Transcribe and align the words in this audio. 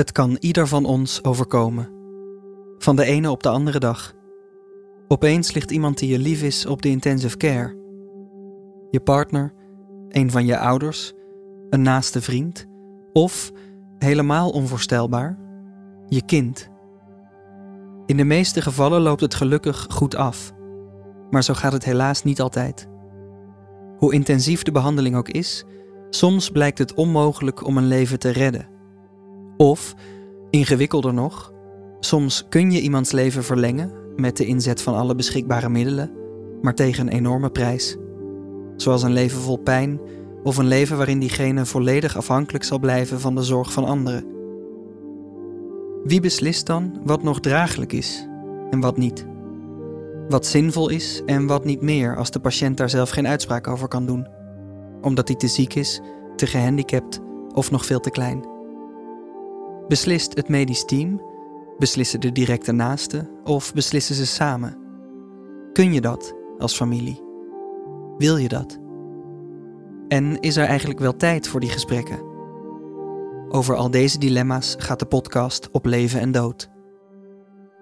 Het 0.00 0.12
kan 0.12 0.36
ieder 0.38 0.66
van 0.66 0.84
ons 0.84 1.24
overkomen. 1.24 1.88
Van 2.78 2.96
de 2.96 3.04
ene 3.04 3.30
op 3.30 3.42
de 3.42 3.48
andere 3.48 3.78
dag. 3.78 4.14
Opeens 5.08 5.52
ligt 5.52 5.70
iemand 5.70 5.98
die 5.98 6.10
je 6.10 6.18
lief 6.18 6.42
is 6.42 6.66
op 6.66 6.82
de 6.82 6.88
intensive 6.88 7.36
care. 7.36 7.76
Je 8.90 9.00
partner, 9.00 9.52
een 10.08 10.30
van 10.30 10.46
je 10.46 10.58
ouders, 10.58 11.12
een 11.70 11.82
naaste 11.82 12.20
vriend 12.20 12.66
of, 13.12 13.52
helemaal 13.98 14.50
onvoorstelbaar, 14.50 15.38
je 16.06 16.24
kind. 16.24 16.68
In 18.06 18.16
de 18.16 18.24
meeste 18.24 18.62
gevallen 18.62 19.00
loopt 19.00 19.20
het 19.20 19.34
gelukkig 19.34 19.86
goed 19.90 20.14
af, 20.14 20.52
maar 21.30 21.44
zo 21.44 21.54
gaat 21.54 21.72
het 21.72 21.84
helaas 21.84 22.22
niet 22.22 22.40
altijd. 22.40 22.88
Hoe 23.96 24.12
intensief 24.12 24.62
de 24.62 24.72
behandeling 24.72 25.16
ook 25.16 25.28
is, 25.28 25.64
soms 26.10 26.50
blijkt 26.50 26.78
het 26.78 26.94
onmogelijk 26.94 27.66
om 27.66 27.76
een 27.76 27.86
leven 27.86 28.18
te 28.18 28.30
redden. 28.30 28.78
Of, 29.60 29.94
ingewikkelder 30.50 31.14
nog, 31.14 31.52
soms 31.98 32.46
kun 32.48 32.70
je 32.70 32.80
iemands 32.80 33.12
leven 33.12 33.44
verlengen 33.44 33.92
met 34.16 34.36
de 34.36 34.46
inzet 34.46 34.82
van 34.82 34.94
alle 34.94 35.14
beschikbare 35.14 35.68
middelen, 35.68 36.10
maar 36.62 36.74
tegen 36.74 37.06
een 37.06 37.12
enorme 37.12 37.50
prijs. 37.50 37.96
Zoals 38.76 39.02
een 39.02 39.12
leven 39.12 39.40
vol 39.40 39.56
pijn 39.56 40.00
of 40.42 40.56
een 40.56 40.66
leven 40.66 40.96
waarin 40.96 41.18
diegene 41.18 41.66
volledig 41.66 42.16
afhankelijk 42.16 42.64
zal 42.64 42.78
blijven 42.78 43.20
van 43.20 43.34
de 43.34 43.42
zorg 43.42 43.72
van 43.72 43.84
anderen. 43.84 44.24
Wie 46.04 46.20
beslist 46.20 46.66
dan 46.66 47.00
wat 47.04 47.22
nog 47.22 47.40
draaglijk 47.40 47.92
is 47.92 48.28
en 48.70 48.80
wat 48.80 48.96
niet? 48.96 49.26
Wat 50.28 50.46
zinvol 50.46 50.88
is 50.88 51.22
en 51.26 51.46
wat 51.46 51.64
niet 51.64 51.82
meer 51.82 52.16
als 52.16 52.30
de 52.30 52.40
patiënt 52.40 52.76
daar 52.76 52.90
zelf 52.90 53.10
geen 53.10 53.28
uitspraak 53.28 53.68
over 53.68 53.88
kan 53.88 54.06
doen, 54.06 54.26
omdat 55.00 55.28
hij 55.28 55.36
te 55.36 55.48
ziek 55.48 55.74
is, 55.74 56.00
te 56.36 56.46
gehandicapt 56.46 57.20
of 57.54 57.70
nog 57.70 57.86
veel 57.86 58.00
te 58.00 58.10
klein. 58.10 58.58
Beslist 59.90 60.36
het 60.36 60.48
medisch 60.48 60.84
team, 60.84 61.20
beslissen 61.78 62.20
de 62.20 62.32
directe 62.32 62.72
naasten 62.72 63.28
of 63.44 63.74
beslissen 63.74 64.14
ze 64.14 64.26
samen? 64.26 64.76
Kun 65.72 65.92
je 65.92 66.00
dat 66.00 66.34
als 66.58 66.76
familie? 66.76 67.22
Wil 68.18 68.36
je 68.36 68.48
dat? 68.48 68.78
En 70.08 70.40
is 70.40 70.56
er 70.56 70.66
eigenlijk 70.66 71.00
wel 71.00 71.16
tijd 71.16 71.48
voor 71.48 71.60
die 71.60 71.70
gesprekken? 71.70 72.22
Over 73.48 73.74
al 73.74 73.90
deze 73.90 74.18
dilemma's 74.18 74.74
gaat 74.78 74.98
de 74.98 75.06
podcast 75.06 75.70
op 75.70 75.84
leven 75.84 76.20
en 76.20 76.32
dood. 76.32 76.70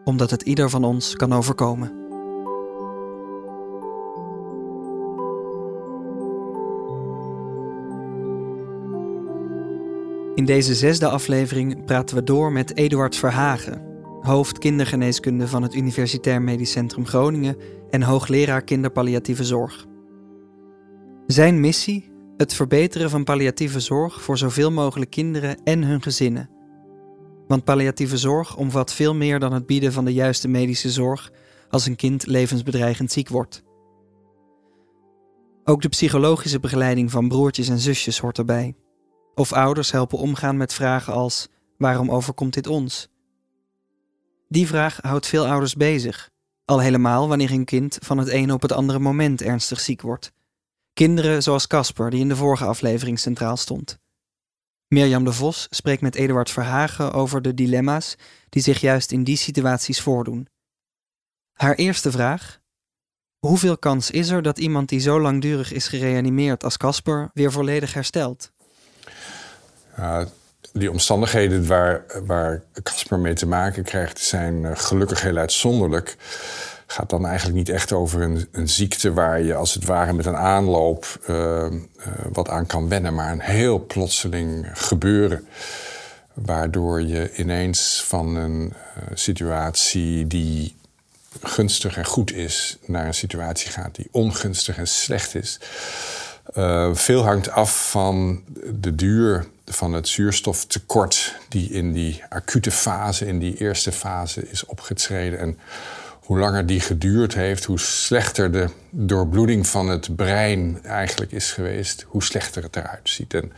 Omdat 0.04 0.30
het 0.30 0.42
ieder 0.42 0.70
van 0.70 0.84
ons 0.84 1.14
kan 1.14 1.32
overkomen. 1.32 1.97
In 10.38 10.44
deze 10.44 10.74
zesde 10.74 11.08
aflevering 11.08 11.84
praten 11.84 12.16
we 12.16 12.22
door 12.22 12.52
met 12.52 12.76
Eduard 12.76 13.16
Verhagen, 13.16 13.82
hoofd 14.20 14.58
kindergeneeskunde 14.58 15.48
van 15.48 15.62
het 15.62 15.74
Universitair 15.74 16.42
Medisch 16.42 16.70
Centrum 16.70 17.06
Groningen 17.06 17.56
en 17.90 18.02
hoogleraar 18.02 18.62
kinderpalliatieve 18.62 19.44
zorg. 19.44 19.86
Zijn 21.26 21.60
missie 21.60 22.12
het 22.36 22.54
verbeteren 22.54 23.10
van 23.10 23.24
palliatieve 23.24 23.80
zorg 23.80 24.22
voor 24.22 24.38
zoveel 24.38 24.70
mogelijk 24.70 25.10
kinderen 25.10 25.62
en 25.64 25.82
hun 25.82 26.02
gezinnen. 26.02 26.50
Want 27.46 27.64
palliatieve 27.64 28.16
zorg 28.16 28.56
omvat 28.56 28.92
veel 28.92 29.14
meer 29.14 29.38
dan 29.38 29.52
het 29.52 29.66
bieden 29.66 29.92
van 29.92 30.04
de 30.04 30.12
juiste 30.12 30.48
medische 30.48 30.90
zorg 30.90 31.32
als 31.68 31.86
een 31.86 31.96
kind 31.96 32.26
levensbedreigend 32.26 33.12
ziek 33.12 33.28
wordt. 33.28 33.62
Ook 35.64 35.82
de 35.82 35.88
psychologische 35.88 36.60
begeleiding 36.60 37.10
van 37.10 37.28
broertjes 37.28 37.68
en 37.68 37.78
zusjes 37.78 38.18
hoort 38.18 38.38
erbij. 38.38 38.74
Of 39.38 39.52
ouders 39.52 39.90
helpen 39.90 40.18
omgaan 40.18 40.56
met 40.56 40.72
vragen 40.72 41.12
als: 41.12 41.48
waarom 41.76 42.10
overkomt 42.10 42.54
dit 42.54 42.66
ons? 42.66 43.08
Die 44.48 44.66
vraag 44.66 44.98
houdt 45.00 45.26
veel 45.26 45.46
ouders 45.46 45.74
bezig, 45.74 46.30
al 46.64 46.80
helemaal 46.80 47.28
wanneer 47.28 47.50
een 47.50 47.64
kind 47.64 47.98
van 48.00 48.18
het 48.18 48.28
ene 48.28 48.52
op 48.52 48.62
het 48.62 48.72
andere 48.72 48.98
moment 48.98 49.42
ernstig 49.42 49.80
ziek 49.80 50.02
wordt 50.02 50.32
Kinderen 50.92 51.42
zoals 51.42 51.66
Casper, 51.66 52.10
die 52.10 52.20
in 52.20 52.28
de 52.28 52.36
vorige 52.36 52.64
aflevering 52.64 53.18
centraal 53.18 53.56
stond. 53.56 53.98
Mirjam 54.88 55.24
de 55.24 55.32
Vos 55.32 55.66
spreekt 55.70 56.02
met 56.02 56.14
Eduard 56.14 56.50
Verhagen 56.50 57.12
over 57.12 57.42
de 57.42 57.54
dilemma's 57.54 58.16
die 58.48 58.62
zich 58.62 58.80
juist 58.80 59.12
in 59.12 59.24
die 59.24 59.36
situaties 59.36 60.00
voordoen. 60.00 60.48
Haar 61.52 61.74
eerste 61.74 62.10
vraag: 62.10 62.60
Hoeveel 63.38 63.78
kans 63.78 64.10
is 64.10 64.28
er 64.28 64.42
dat 64.42 64.58
iemand 64.58 64.88
die 64.88 65.00
zo 65.00 65.20
langdurig 65.20 65.72
is 65.72 65.88
gereanimeerd 65.88 66.64
als 66.64 66.76
Casper 66.76 67.30
weer 67.34 67.52
volledig 67.52 67.94
herstelt? 67.94 68.56
Ja, 69.98 70.26
die 70.72 70.90
omstandigheden 70.90 71.66
waar, 71.66 72.04
waar 72.26 72.62
Casper 72.82 73.18
mee 73.18 73.34
te 73.34 73.46
maken 73.46 73.82
krijgt, 73.82 74.18
zijn 74.18 74.64
eh, 74.64 74.72
gelukkig 74.74 75.22
heel 75.22 75.36
uitzonderlijk 75.36 76.16
gaat 76.86 77.10
dan 77.10 77.26
eigenlijk 77.26 77.56
niet 77.56 77.68
echt 77.68 77.92
over 77.92 78.22
een, 78.22 78.48
een 78.52 78.68
ziekte 78.68 79.12
waar 79.12 79.42
je 79.42 79.54
als 79.54 79.74
het 79.74 79.84
ware 79.84 80.12
met 80.12 80.26
een 80.26 80.36
aanloop 80.36 81.18
uh, 81.30 81.66
wat 82.32 82.48
aan 82.48 82.66
kan 82.66 82.88
wennen, 82.88 83.14
maar 83.14 83.32
een 83.32 83.40
heel 83.40 83.86
plotseling 83.86 84.70
gebeuren. 84.72 85.46
Waardoor 86.32 87.02
je 87.02 87.34
ineens 87.36 88.04
van 88.06 88.36
een 88.36 88.72
situatie 89.14 90.26
die 90.26 90.76
gunstig 91.42 91.96
en 91.96 92.04
goed 92.04 92.32
is, 92.32 92.78
naar 92.86 93.06
een 93.06 93.14
situatie 93.14 93.70
gaat 93.70 93.94
die 93.94 94.08
ongunstig 94.10 94.76
en 94.76 94.88
slecht 94.88 95.34
is. 95.34 95.60
Veel 96.92 97.24
hangt 97.24 97.50
af 97.50 97.90
van 97.90 98.42
de 98.80 98.94
duur 98.94 99.46
van 99.64 99.92
het 99.92 100.08
zuurstoftekort 100.08 101.36
die 101.48 101.70
in 101.70 101.92
die 101.92 102.22
acute 102.28 102.70
fase, 102.70 103.26
in 103.26 103.38
die 103.38 103.56
eerste 103.56 103.92
fase 103.92 104.50
is 104.50 104.64
opgetreden. 104.66 105.38
En 105.38 105.58
hoe 106.28 106.38
langer 106.38 106.66
die 106.66 106.80
geduurd 106.80 107.34
heeft, 107.34 107.64
hoe 107.64 107.78
slechter 107.78 108.52
de 108.52 108.68
doorbloeding 108.90 109.66
van 109.66 109.88
het 109.88 110.16
brein 110.16 110.78
eigenlijk 110.84 111.32
is 111.32 111.52
geweest, 111.52 112.04
hoe 112.08 112.22
slechter 112.22 112.62
het 112.62 112.76
eruit 112.76 113.08
ziet. 113.08 113.34
En 113.34 113.52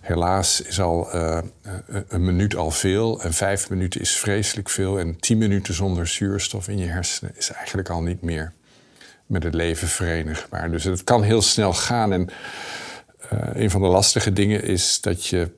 helaas 0.00 0.60
is 0.60 0.80
al 0.80 1.14
uh, 1.14 1.38
een 2.08 2.24
minuut 2.24 2.56
al 2.56 2.70
veel 2.70 3.22
en 3.22 3.32
vijf 3.32 3.70
minuten 3.70 4.00
is 4.00 4.16
vreselijk 4.16 4.70
veel 4.70 4.98
en 4.98 5.20
tien 5.20 5.38
minuten 5.38 5.74
zonder 5.74 6.06
zuurstof 6.06 6.68
in 6.68 6.78
je 6.78 6.86
hersenen 6.86 7.32
is 7.36 7.50
eigenlijk 7.50 7.90
al 7.90 8.02
niet 8.02 8.22
meer 8.22 8.52
met 9.32 9.42
het 9.42 9.54
leven 9.54 9.88
verenigbaar. 9.88 10.70
Dus 10.70 10.84
het 10.84 11.04
kan 11.04 11.22
heel 11.22 11.42
snel 11.42 11.72
gaan 11.72 12.12
en 12.12 12.28
uh, 13.32 13.40
een 13.52 13.70
van 13.70 13.80
de 13.80 13.86
lastige 13.86 14.32
dingen 14.32 14.62
is 14.62 15.00
dat 15.00 15.26
je 15.26 15.50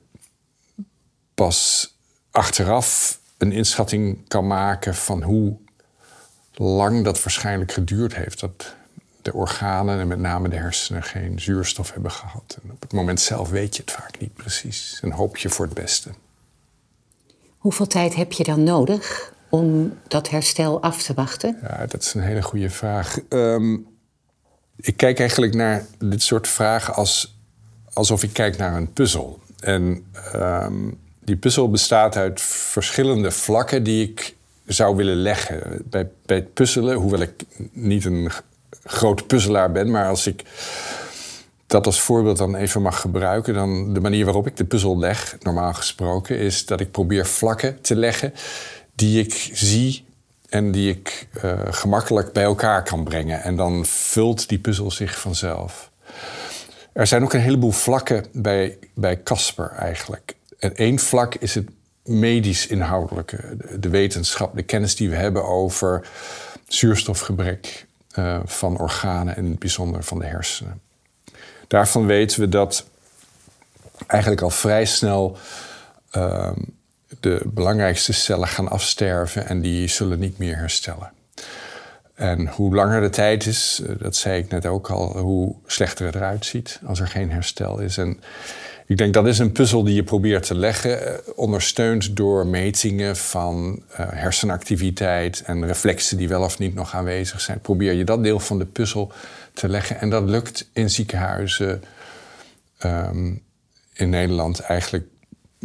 pas 1.33 1.89
achteraf 2.31 3.19
een 3.37 3.51
inschatting 3.51 4.27
kan 4.27 4.47
maken 4.47 4.95
van 4.95 5.23
hoe 5.23 5.57
lang 6.53 7.03
dat 7.03 7.23
waarschijnlijk 7.23 7.71
geduurd 7.71 8.15
heeft. 8.15 8.39
Dat 8.39 8.75
de 9.21 9.33
organen 9.33 9.99
en 9.99 10.07
met 10.07 10.19
name 10.19 10.49
de 10.49 10.55
hersenen 10.55 11.03
geen 11.03 11.39
zuurstof 11.39 11.91
hebben 11.93 12.11
gehad. 12.11 12.57
En 12.63 12.71
op 12.71 12.81
het 12.81 12.93
moment 12.93 13.19
zelf 13.19 13.49
weet 13.49 13.75
je 13.75 13.81
het 13.81 13.91
vaak 13.91 14.19
niet 14.19 14.33
precies. 14.33 14.99
En 15.01 15.11
hoop 15.11 15.37
je 15.37 15.49
voor 15.49 15.65
het 15.65 15.73
beste. 15.73 16.09
Hoeveel 17.57 17.87
tijd 17.87 18.15
heb 18.15 18.31
je 18.31 18.43
dan 18.43 18.63
nodig 18.63 19.33
om 19.49 19.97
dat 20.07 20.29
herstel 20.29 20.81
af 20.81 21.03
te 21.03 21.13
wachten? 21.13 21.57
Ja, 21.61 21.85
dat 21.85 22.01
is 22.01 22.13
een 22.13 22.21
hele 22.21 22.41
goede 22.41 22.69
vraag. 22.69 23.19
Um, 23.29 23.87
ik 24.75 24.97
kijk 24.97 25.19
eigenlijk 25.19 25.53
naar 25.53 25.85
dit 25.99 26.21
soort 26.21 26.47
vragen 26.47 26.93
als, 26.93 27.37
alsof 27.93 28.23
ik 28.23 28.33
kijk 28.33 28.57
naar 28.57 28.75
een 28.75 28.93
puzzel. 28.93 29.39
En 29.59 30.05
um, 30.35 30.99
die 31.23 31.37
puzzel 31.37 31.69
bestaat 31.69 32.17
uit 32.17 32.41
verschillende 32.41 33.31
vlakken 33.31 33.83
die 33.83 34.09
ik 34.09 34.35
zou 34.65 34.95
willen 34.95 35.15
leggen. 35.15 35.81
Bij, 35.89 36.09
bij 36.25 36.37
het 36.37 36.53
puzzelen, 36.53 36.95
hoewel 36.95 37.21
ik 37.21 37.43
niet 37.71 38.05
een 38.05 38.31
groot 38.83 39.27
puzzelaar 39.27 39.71
ben, 39.71 39.91
maar 39.91 40.07
als 40.07 40.27
ik 40.27 40.43
dat 41.67 41.85
als 41.85 42.01
voorbeeld 42.01 42.37
dan 42.37 42.55
even 42.55 42.81
mag 42.81 43.01
gebruiken, 43.01 43.53
dan 43.53 43.93
de 43.93 43.99
manier 43.99 44.25
waarop 44.25 44.47
ik 44.47 44.57
de 44.57 44.65
puzzel 44.65 44.97
leg, 44.97 45.37
normaal 45.39 45.73
gesproken, 45.73 46.37
is 46.37 46.65
dat 46.65 46.79
ik 46.79 46.91
probeer 46.91 47.25
vlakken 47.25 47.81
te 47.81 47.95
leggen 47.95 48.33
die 48.95 49.19
ik 49.19 49.49
zie 49.53 50.05
en 50.49 50.71
die 50.71 50.89
ik 50.89 51.27
uh, 51.43 51.59
gemakkelijk 51.69 52.31
bij 52.31 52.43
elkaar 52.43 52.83
kan 52.83 53.03
brengen. 53.03 53.41
En 53.41 53.55
dan 53.55 53.85
vult 53.85 54.49
die 54.49 54.59
puzzel 54.59 54.91
zich 54.91 55.19
vanzelf. 55.19 55.91
Er 56.93 57.07
zijn 57.07 57.23
ook 57.23 57.33
een 57.33 57.39
heleboel 57.39 57.71
vlakken 57.71 58.25
bij 58.93 59.23
Casper 59.23 59.69
eigenlijk. 59.69 60.35
En 60.59 60.75
één 60.75 60.99
vlak 60.99 61.35
is 61.35 61.55
het 61.55 61.69
medisch 62.03 62.67
inhoudelijke, 62.67 63.57
de 63.79 63.89
wetenschap, 63.89 64.55
de 64.55 64.63
kennis 64.63 64.95
die 64.95 65.09
we 65.09 65.15
hebben 65.15 65.45
over 65.45 66.07
zuurstofgebrek 66.67 67.85
uh, 68.19 68.39
van 68.45 68.77
organen 68.79 69.35
en 69.35 69.43
in 69.43 69.49
het 69.49 69.59
bijzonder 69.59 70.03
van 70.03 70.19
de 70.19 70.25
hersenen. 70.25 70.81
Daarvan 71.67 72.05
weten 72.05 72.39
we 72.39 72.49
dat 72.49 72.85
eigenlijk 74.07 74.41
al 74.41 74.49
vrij 74.49 74.85
snel 74.85 75.37
uh, 76.17 76.51
de 77.19 77.41
belangrijkste 77.45 78.13
cellen 78.13 78.47
gaan 78.47 78.69
afsterven 78.69 79.47
en 79.47 79.61
die 79.61 79.87
zullen 79.87 80.19
niet 80.19 80.37
meer 80.37 80.57
herstellen. 80.57 81.11
En 82.15 82.47
hoe 82.47 82.75
langer 82.75 83.01
de 83.01 83.09
tijd 83.09 83.45
is, 83.45 83.81
eh, 83.85 83.95
dat 83.99 84.15
zei 84.15 84.41
ik 84.41 84.49
net 84.49 84.65
ook 84.65 84.89
al, 84.89 85.17
hoe 85.17 85.55
slechter 85.65 86.05
het 86.05 86.15
eruit 86.15 86.45
ziet 86.45 86.79
als 86.85 86.99
er 86.99 87.07
geen 87.07 87.31
herstel 87.31 87.79
is. 87.79 87.97
En 87.97 88.19
Ik 88.87 88.97
denk 88.97 89.13
dat 89.13 89.27
is 89.27 89.39
een 89.39 89.51
puzzel 89.51 89.83
die 89.83 89.95
je 89.95 90.03
probeert 90.03 90.45
te 90.45 90.55
leggen, 90.55 91.07
eh, 91.07 91.13
ondersteund 91.35 92.15
door 92.15 92.47
metingen 92.47 93.15
van 93.15 93.83
uh, 93.91 93.97
hersenactiviteit 93.97 95.43
en 95.45 95.65
reflexen 95.65 96.17
die 96.17 96.27
wel 96.27 96.43
of 96.43 96.59
niet 96.59 96.75
nog 96.75 96.95
aanwezig 96.95 97.41
zijn. 97.41 97.59
Probeer 97.59 97.93
je 97.93 98.03
dat 98.03 98.23
deel 98.23 98.39
van 98.39 98.57
de 98.57 98.65
puzzel 98.65 99.11
te 99.53 99.69
leggen. 99.69 99.99
En 99.99 100.09
dat 100.09 100.29
lukt 100.29 100.69
in 100.73 100.89
ziekenhuizen 100.89 101.83
um, 102.83 103.43
in 103.93 104.09
Nederland 104.09 104.59
eigenlijk 104.59 105.05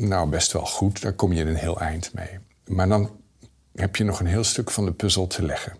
nou, 0.08 0.28
best 0.28 0.52
wel 0.52 0.66
goed. 0.66 1.02
Daar 1.02 1.12
kom 1.12 1.32
je 1.32 1.44
een 1.44 1.56
heel 1.56 1.80
eind 1.80 2.14
mee. 2.14 2.38
Maar 2.66 2.88
dan 2.88 3.10
heb 3.74 3.96
je 3.96 4.04
nog 4.04 4.20
een 4.20 4.26
heel 4.26 4.44
stuk 4.44 4.70
van 4.70 4.84
de 4.84 4.92
puzzel 4.92 5.26
te 5.26 5.42
leggen. 5.42 5.76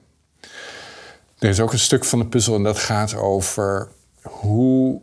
Er 1.39 1.49
is 1.49 1.61
ook 1.61 1.73
een 1.73 1.79
stuk 1.79 2.05
van 2.05 2.19
de 2.19 2.27
puzzel 2.27 2.55
en 2.55 2.63
dat 2.63 2.79
gaat 2.79 3.15
over 3.15 3.89
hoe 4.23 5.01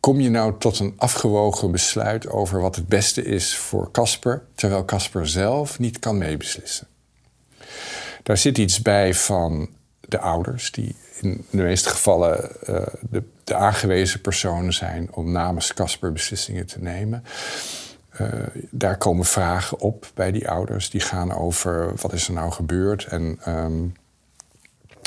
kom 0.00 0.20
je 0.20 0.30
nou 0.30 0.58
tot 0.58 0.78
een 0.78 0.94
afgewogen 0.96 1.70
besluit 1.70 2.28
over 2.28 2.60
wat 2.60 2.76
het 2.76 2.88
beste 2.88 3.22
is 3.22 3.56
voor 3.56 3.90
Casper, 3.90 4.42
terwijl 4.54 4.84
Casper 4.84 5.28
zelf 5.28 5.78
niet 5.78 5.98
kan 5.98 6.18
meebeslissen. 6.18 6.86
Daar 8.22 8.36
zit 8.36 8.58
iets 8.58 8.82
bij 8.82 9.14
van 9.14 9.68
de 10.00 10.18
ouders, 10.18 10.70
die 10.70 10.94
in 11.20 11.44
de 11.50 11.62
meeste 11.62 11.88
gevallen 11.88 12.50
uh, 12.68 12.86
de, 13.10 13.22
de, 13.44 13.54
aangewezen 13.54 14.20
personen 14.20 14.72
zijn 14.72 15.08
om 15.12 15.32
namens 15.32 15.74
Casper 15.74 16.12
beslissingen 16.12 16.66
te 16.66 16.78
nemen. 16.78 17.24
Uh, 18.20 18.28
daar 18.70 18.98
komen 18.98 19.24
vragen 19.24 19.80
op 19.80 20.10
bij 20.14 20.32
die 20.32 20.48
ouders. 20.48 20.90
Die 20.90 21.00
gaan 21.00 21.32
over 21.32 21.92
wat 22.00 22.12
is 22.12 22.28
er 22.28 22.34
nou 22.34 22.52
gebeurd 22.52 23.04
en 23.04 23.38
um, 23.48 23.94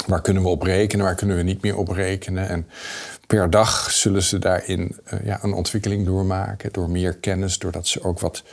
waar 0.08 0.22
kunnen 0.22 0.44
we 0.44 0.50
op 0.50 0.62
rekenen, 0.62 1.06
waar 1.06 1.16
kunnen 1.16 1.38
we 1.38 1.44
niet 1.44 1.62
meer 1.62 1.78
op 1.78 1.90
rekenen. 1.90 2.48
En 2.50 2.68
per 3.28 3.50
dag 3.50 3.92
zullen 3.92 4.24
ze 4.24 4.40
daarin 4.40 4.98
uh, 5.14 5.26
ja, 5.26 5.44
een 5.44 5.54
ontwikkeling 5.54 6.06
doormaken. 6.06 6.74
Door 6.74 6.90
meer 6.90 7.16
kennis, 7.16 7.60
doordat 7.60 7.88
ze 7.88 8.04
ook 8.04 8.20
wat 8.20 8.44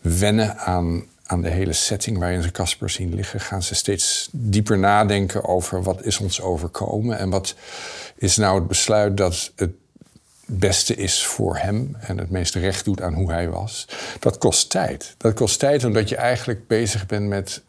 wennen 0.00 0.56
aan, 0.56 1.04
aan 1.26 1.42
de 1.42 1.48
hele 1.48 1.72
setting 1.72 2.18
waarin 2.18 2.42
ze 2.42 2.50
Casper 2.50 2.90
zien 2.90 3.14
liggen. 3.14 3.40
Gaan 3.40 3.62
ze 3.62 3.74
steeds 3.74 4.28
dieper 4.32 4.78
nadenken 4.78 5.44
over 5.44 5.82
wat 5.82 6.04
is 6.04 6.18
ons 6.18 6.40
overkomen. 6.40 7.18
En 7.18 7.30
wat 7.30 7.54
is 8.16 8.36
nou 8.36 8.58
het 8.58 8.68
besluit 8.68 9.16
dat 9.16 9.52
het 9.56 9.70
beste 10.58 10.94
is 10.94 11.24
voor 11.24 11.56
hem 11.56 11.96
en 12.00 12.18
het 12.18 12.30
meeste 12.30 12.58
recht 12.58 12.84
doet 12.84 13.02
aan 13.02 13.14
hoe 13.14 13.30
hij 13.30 13.48
was. 13.48 13.88
Dat 14.18 14.38
kost 14.38 14.70
tijd. 14.70 15.14
Dat 15.16 15.34
kost 15.34 15.58
tijd 15.58 15.84
omdat 15.84 16.08
je 16.08 16.16
eigenlijk 16.16 16.66
bezig 16.66 17.06
bent 17.06 17.28
met, 17.28 17.62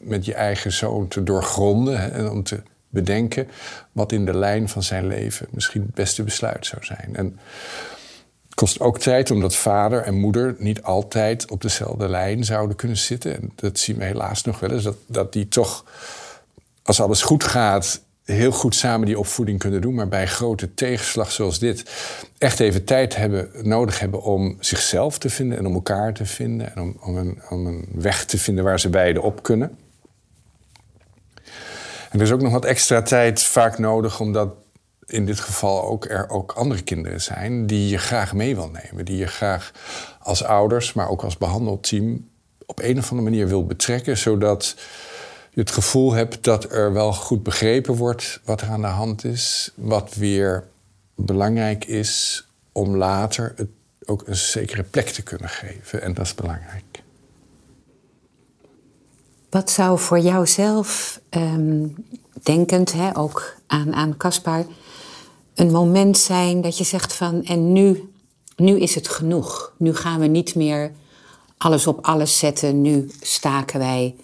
met 0.00 0.24
je 0.24 0.34
eigen 0.34 0.72
zoon 0.72 1.08
te 1.08 1.22
doorgronden. 1.22 2.12
En 2.12 2.30
om 2.30 2.42
te 2.42 2.62
bedenken 2.88 3.48
wat 3.92 4.12
in 4.12 4.24
de 4.24 4.34
lijn 4.34 4.68
van 4.68 4.82
zijn 4.82 5.06
leven 5.06 5.46
misschien 5.50 5.82
het 5.82 5.94
beste 5.94 6.22
besluit 6.22 6.66
zou 6.66 6.84
zijn. 6.84 7.10
En 7.12 7.38
het 8.46 8.54
kost 8.54 8.80
ook 8.80 8.98
tijd 8.98 9.30
omdat 9.30 9.54
vader 9.54 10.02
en 10.02 10.14
moeder 10.14 10.54
niet 10.58 10.82
altijd 10.82 11.50
op 11.50 11.62
dezelfde 11.62 12.08
lijn 12.08 12.44
zouden 12.44 12.76
kunnen 12.76 12.96
zitten. 12.96 13.36
En 13.36 13.52
dat 13.54 13.78
zien 13.78 13.96
we 13.96 14.04
helaas 14.04 14.42
nog 14.42 14.60
wel 14.60 14.70
eens, 14.70 14.82
dat, 14.82 14.96
dat 15.06 15.32
die 15.32 15.48
toch, 15.48 15.84
als 16.82 17.00
alles 17.00 17.22
goed 17.22 17.44
gaat, 17.44 18.00
heel 18.26 18.50
goed 18.52 18.74
samen 18.74 19.06
die 19.06 19.18
opvoeding 19.18 19.58
kunnen 19.58 19.80
doen, 19.80 19.94
maar 19.94 20.08
bij 20.08 20.26
grote 20.26 20.74
tegenslag 20.74 21.32
zoals 21.32 21.58
dit 21.58 21.90
echt 22.38 22.60
even 22.60 22.84
tijd 22.84 23.16
hebben, 23.16 23.50
nodig 23.62 24.00
hebben 24.00 24.22
om 24.22 24.56
zichzelf 24.60 25.18
te 25.18 25.30
vinden 25.30 25.58
en 25.58 25.66
om 25.66 25.74
elkaar 25.74 26.14
te 26.14 26.26
vinden 26.26 26.74
en 26.74 26.82
om, 26.82 26.96
om, 27.00 27.16
een, 27.16 27.42
om 27.50 27.66
een 27.66 27.88
weg 27.92 28.24
te 28.24 28.38
vinden 28.38 28.64
waar 28.64 28.80
ze 28.80 28.88
beiden 28.88 29.22
op 29.22 29.42
kunnen. 29.42 29.78
En 32.10 32.18
er 32.18 32.26
is 32.26 32.32
ook 32.32 32.42
nog 32.42 32.52
wat 32.52 32.64
extra 32.64 33.02
tijd 33.02 33.42
vaak 33.42 33.78
nodig, 33.78 34.20
omdat 34.20 34.54
in 35.06 35.26
dit 35.26 35.40
geval 35.40 35.84
ook 35.84 36.04
er 36.04 36.28
ook 36.28 36.52
andere 36.52 36.82
kinderen 36.82 37.20
zijn 37.20 37.66
die 37.66 37.88
je 37.88 37.98
graag 37.98 38.34
mee 38.34 38.54
wil 38.54 38.70
nemen. 38.70 39.04
Die 39.04 39.16
je 39.16 39.26
graag 39.26 39.72
als 40.20 40.44
ouders, 40.44 40.92
maar 40.92 41.08
ook 41.08 41.22
als 41.22 41.38
behandelteam 41.38 42.28
op 42.66 42.80
een 42.82 42.98
of 42.98 43.10
andere 43.10 43.30
manier 43.30 43.48
wil 43.48 43.66
betrekken, 43.66 44.16
zodat 44.16 44.76
je 45.56 45.62
het 45.62 45.70
gevoel 45.70 46.12
hebt 46.12 46.44
dat 46.44 46.72
er 46.72 46.92
wel 46.92 47.12
goed 47.12 47.42
begrepen 47.42 47.94
wordt 47.94 48.40
wat 48.44 48.60
er 48.60 48.68
aan 48.68 48.80
de 48.80 48.86
hand 48.86 49.24
is. 49.24 49.72
Wat 49.74 50.14
weer 50.14 50.68
belangrijk 51.14 51.84
is 51.84 52.46
om 52.72 52.96
later 52.96 53.52
het 53.56 53.68
ook 54.04 54.22
een 54.26 54.36
zekere 54.36 54.82
plek 54.82 55.08
te 55.08 55.22
kunnen 55.22 55.48
geven. 55.48 56.02
En 56.02 56.14
dat 56.14 56.24
is 56.24 56.34
belangrijk. 56.34 57.02
Wat 59.50 59.70
zou 59.70 59.98
voor 59.98 60.18
jouzelf, 60.18 61.20
um, 61.30 61.94
denkend 62.42 62.92
hè, 62.92 63.16
ook 63.16 63.56
aan, 63.66 63.94
aan 63.94 64.16
een 65.54 65.70
moment 65.70 66.18
zijn 66.18 66.60
dat 66.60 66.78
je 66.78 66.84
zegt 66.84 67.12
van 67.12 67.44
en 67.44 67.72
nu, 67.72 68.12
nu 68.56 68.80
is 68.80 68.94
het 68.94 69.08
genoeg. 69.08 69.72
Nu 69.78 69.94
gaan 69.94 70.20
we 70.20 70.26
niet 70.26 70.54
meer 70.54 70.92
alles 71.56 71.86
op 71.86 72.06
alles 72.06 72.38
zetten. 72.38 72.82
Nu 72.82 73.10
staken 73.20 73.78
wij 73.78 74.14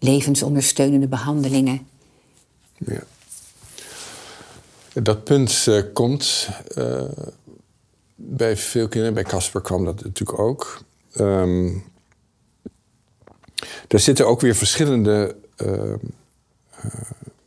levensondersteunende 0.00 1.08
behandelingen. 1.08 1.86
Ja. 2.76 3.02
Dat 4.92 5.24
punt 5.24 5.66
uh, 5.68 5.82
komt 5.92 6.48
uh, 6.76 7.02
bij 8.14 8.56
veel 8.56 8.88
kinderen. 8.88 9.14
Bij 9.14 9.24
Casper 9.24 9.60
kwam 9.60 9.84
dat 9.84 10.04
natuurlijk 10.04 10.38
ook. 10.38 10.82
Um, 11.18 11.84
er 13.88 14.00
zitten 14.00 14.26
ook 14.26 14.40
weer 14.40 14.54
verschillende 14.54 15.36
uh, 15.56 15.94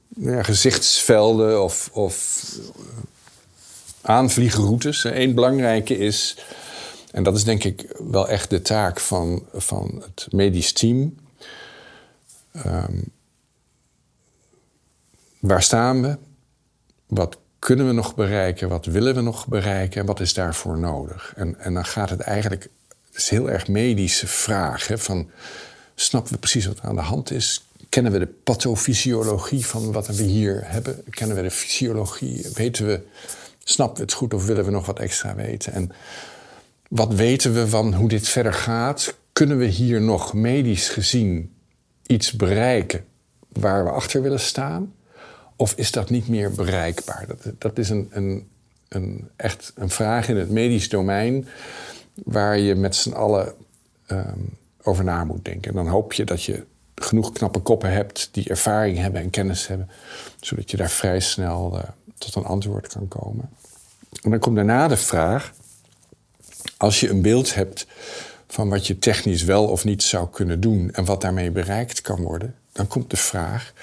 ja, 0.08 0.44
gezichtsvelden 0.44 1.64
of, 1.64 1.90
of 1.94 2.46
aanvliegroutes. 4.02 5.04
Eén 5.04 5.34
belangrijke 5.34 5.98
is, 5.98 6.38
en 7.12 7.24
dat 7.24 7.36
is 7.36 7.44
denk 7.44 7.64
ik 7.64 7.96
wel 8.12 8.28
echt 8.28 8.50
de 8.50 8.62
taak 8.62 9.00
van, 9.00 9.44
van 9.54 10.04
het 10.06 10.28
medisch 10.32 10.74
team. 10.74 11.16
Um, 12.66 13.12
waar 15.40 15.64
staan 15.64 16.02
we? 16.02 16.18
Wat 17.08 17.38
kunnen 17.60 17.88
we 17.88 17.94
nog 17.94 18.16
bereiken? 18.16 18.70
Wat 18.70 18.86
willen 18.86 19.16
we 19.16 19.22
nog 19.22 19.48
bereiken? 19.48 20.02
En 20.02 20.08
wat 20.08 20.20
is 20.20 20.34
daarvoor 20.34 20.78
nodig? 20.78 21.34
En, 21.36 21.60
en 21.60 21.74
dan 21.74 21.86
gaat 21.86 22.10
het 22.10 22.20
eigenlijk, 22.20 22.64
het 23.08 23.18
is 23.18 23.30
heel 23.30 23.50
erg 23.50 23.68
medische 23.68 24.28
vraag. 24.28 24.88
Van, 24.96 25.30
snappen 25.96 26.34
we 26.34 26.40
precies 26.40 26.66
wat 26.66 26.82
aan 26.82 26.96
de 26.96 27.02
hand 27.02 27.32
is? 27.32 27.68
Kennen 27.90 28.12
we 28.12 28.20
de 28.20 28.34
pathofysiologie 28.44 29.66
van 29.66 29.92
wat 29.92 30.08
we 30.08 30.24
hier 30.24 30.62
hebben? 30.66 31.04
Kennen 31.10 31.36
we 31.36 31.42
de 31.42 31.52
fysiologie? 31.52 32.48
Weten 32.54 32.86
we, 32.86 33.02
snappen 33.64 33.98
we 33.98 34.04
het 34.04 34.14
goed 34.14 34.34
of 34.34 34.46
willen 34.46 34.66
we 34.66 34.72
nog 34.72 34.86
wat 34.86 35.00
extra 35.00 35.36
weten? 35.36 35.74
En 35.74 35.92
wat 36.90 37.14
weten 37.14 37.54
we 37.54 37.68
van 37.68 37.94
hoe 37.94 38.10
dit 38.10 38.28
verder 38.28 38.54
gaat? 38.54 39.16
Kunnen 39.33 39.57
we 39.57 39.66
hier 39.66 40.02
nog 40.02 40.33
medisch 40.33 40.90
gezien 40.90 41.54
iets 42.07 42.31
bereiken 42.31 43.06
waar 43.48 43.83
we 43.83 43.90
achter 43.90 44.22
willen 44.22 44.40
staan? 44.40 44.94
Of 45.56 45.74
is 45.76 45.92
dat 45.92 46.10
niet 46.10 46.28
meer 46.28 46.52
bereikbaar? 46.52 47.26
Dat, 47.28 47.54
dat 47.57 47.78
is 47.78 47.90
een, 47.90 48.07
een, 48.12 48.50
een, 48.88 49.30
echt 49.36 49.72
een 49.76 49.90
vraag 49.90 50.30
in 50.30 50.38
het 50.38 50.50
medisch 50.50 50.90
domein 50.90 51.48
waar 52.14 52.57
je 52.57 52.76
met 52.76 52.95
z'n 52.95 53.12
allen 53.12 53.54
um, 54.07 54.57
over 54.83 55.04
na 55.04 55.24
moet 55.24 55.45
denken. 55.45 55.69
En 55.69 55.76
dan 55.76 55.88
hoop 55.88 56.14
je 56.14 56.24
dat 56.24 56.44
je 56.44 56.66
genoeg 56.95 57.31
knappe 57.31 57.60
koppen 57.60 57.92
hebt 57.92 58.30
die 58.31 58.50
ervaring 58.50 58.98
hebben 58.98 59.22
en 59.22 59.30
kennis 59.30 59.68
hebben, 59.68 59.90
zodat 60.40 60.72
je 60.72 60.78
daar 60.78 60.90
vrij 60.90 61.19
snel 61.19 61.72
uh, 61.76 61.83
tot 62.18 62.36
een 62.36 62.45
antwoord 62.45 62.88
kan 62.88 63.07
komen. 63.07 63.50
En 64.22 64.30
dan 64.30 64.40
komt 64.40 64.56
daarna 64.56 64.88
de 64.88 64.98
vraag: 64.98 65.54
als 66.78 67.00
je 67.00 67.10
een 67.10 67.22
beeld 67.22 67.54
hebt 67.54 67.88
van 68.54 68.69
wat 68.69 68.88
je 68.88 69.00
technisch 69.00 69.44
wel 69.44 69.68
of 69.68 69.83
niet 69.83 70.04
zou 70.04 70.30
kunnen 70.30 70.60
doen 70.60 70.92
en 70.92 71.06
wat 71.06 71.22
daarmee 71.22 71.52
bereikt 71.52 72.02
kan 72.02 72.22
worden, 72.22 72.56
dan 72.72 72.88
komt 72.88 73.10
de 73.10 73.18
vraag: 73.18 73.74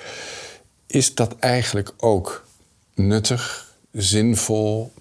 is 0.87 1.15
dat 1.15 1.37
eigenlijk 1.39 1.93
ook 1.97 2.47
nuttig, 2.95 3.75
zinvol 3.93 4.93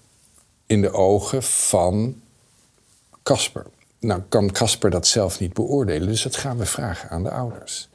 in 0.66 0.80
de 0.80 0.92
ogen 0.92 1.42
van 1.42 2.20
Casper? 3.22 3.66
Nou 3.98 4.22
kan 4.28 4.52
Casper 4.52 4.90
dat 4.90 5.06
zelf 5.06 5.40
niet 5.40 5.52
beoordelen, 5.52 6.08
dus 6.08 6.22
dat 6.22 6.36
gaan 6.36 6.58
we 6.58 6.66
vragen 6.66 7.08
aan 7.08 7.22
de 7.22 7.30
ouders. 7.30 7.88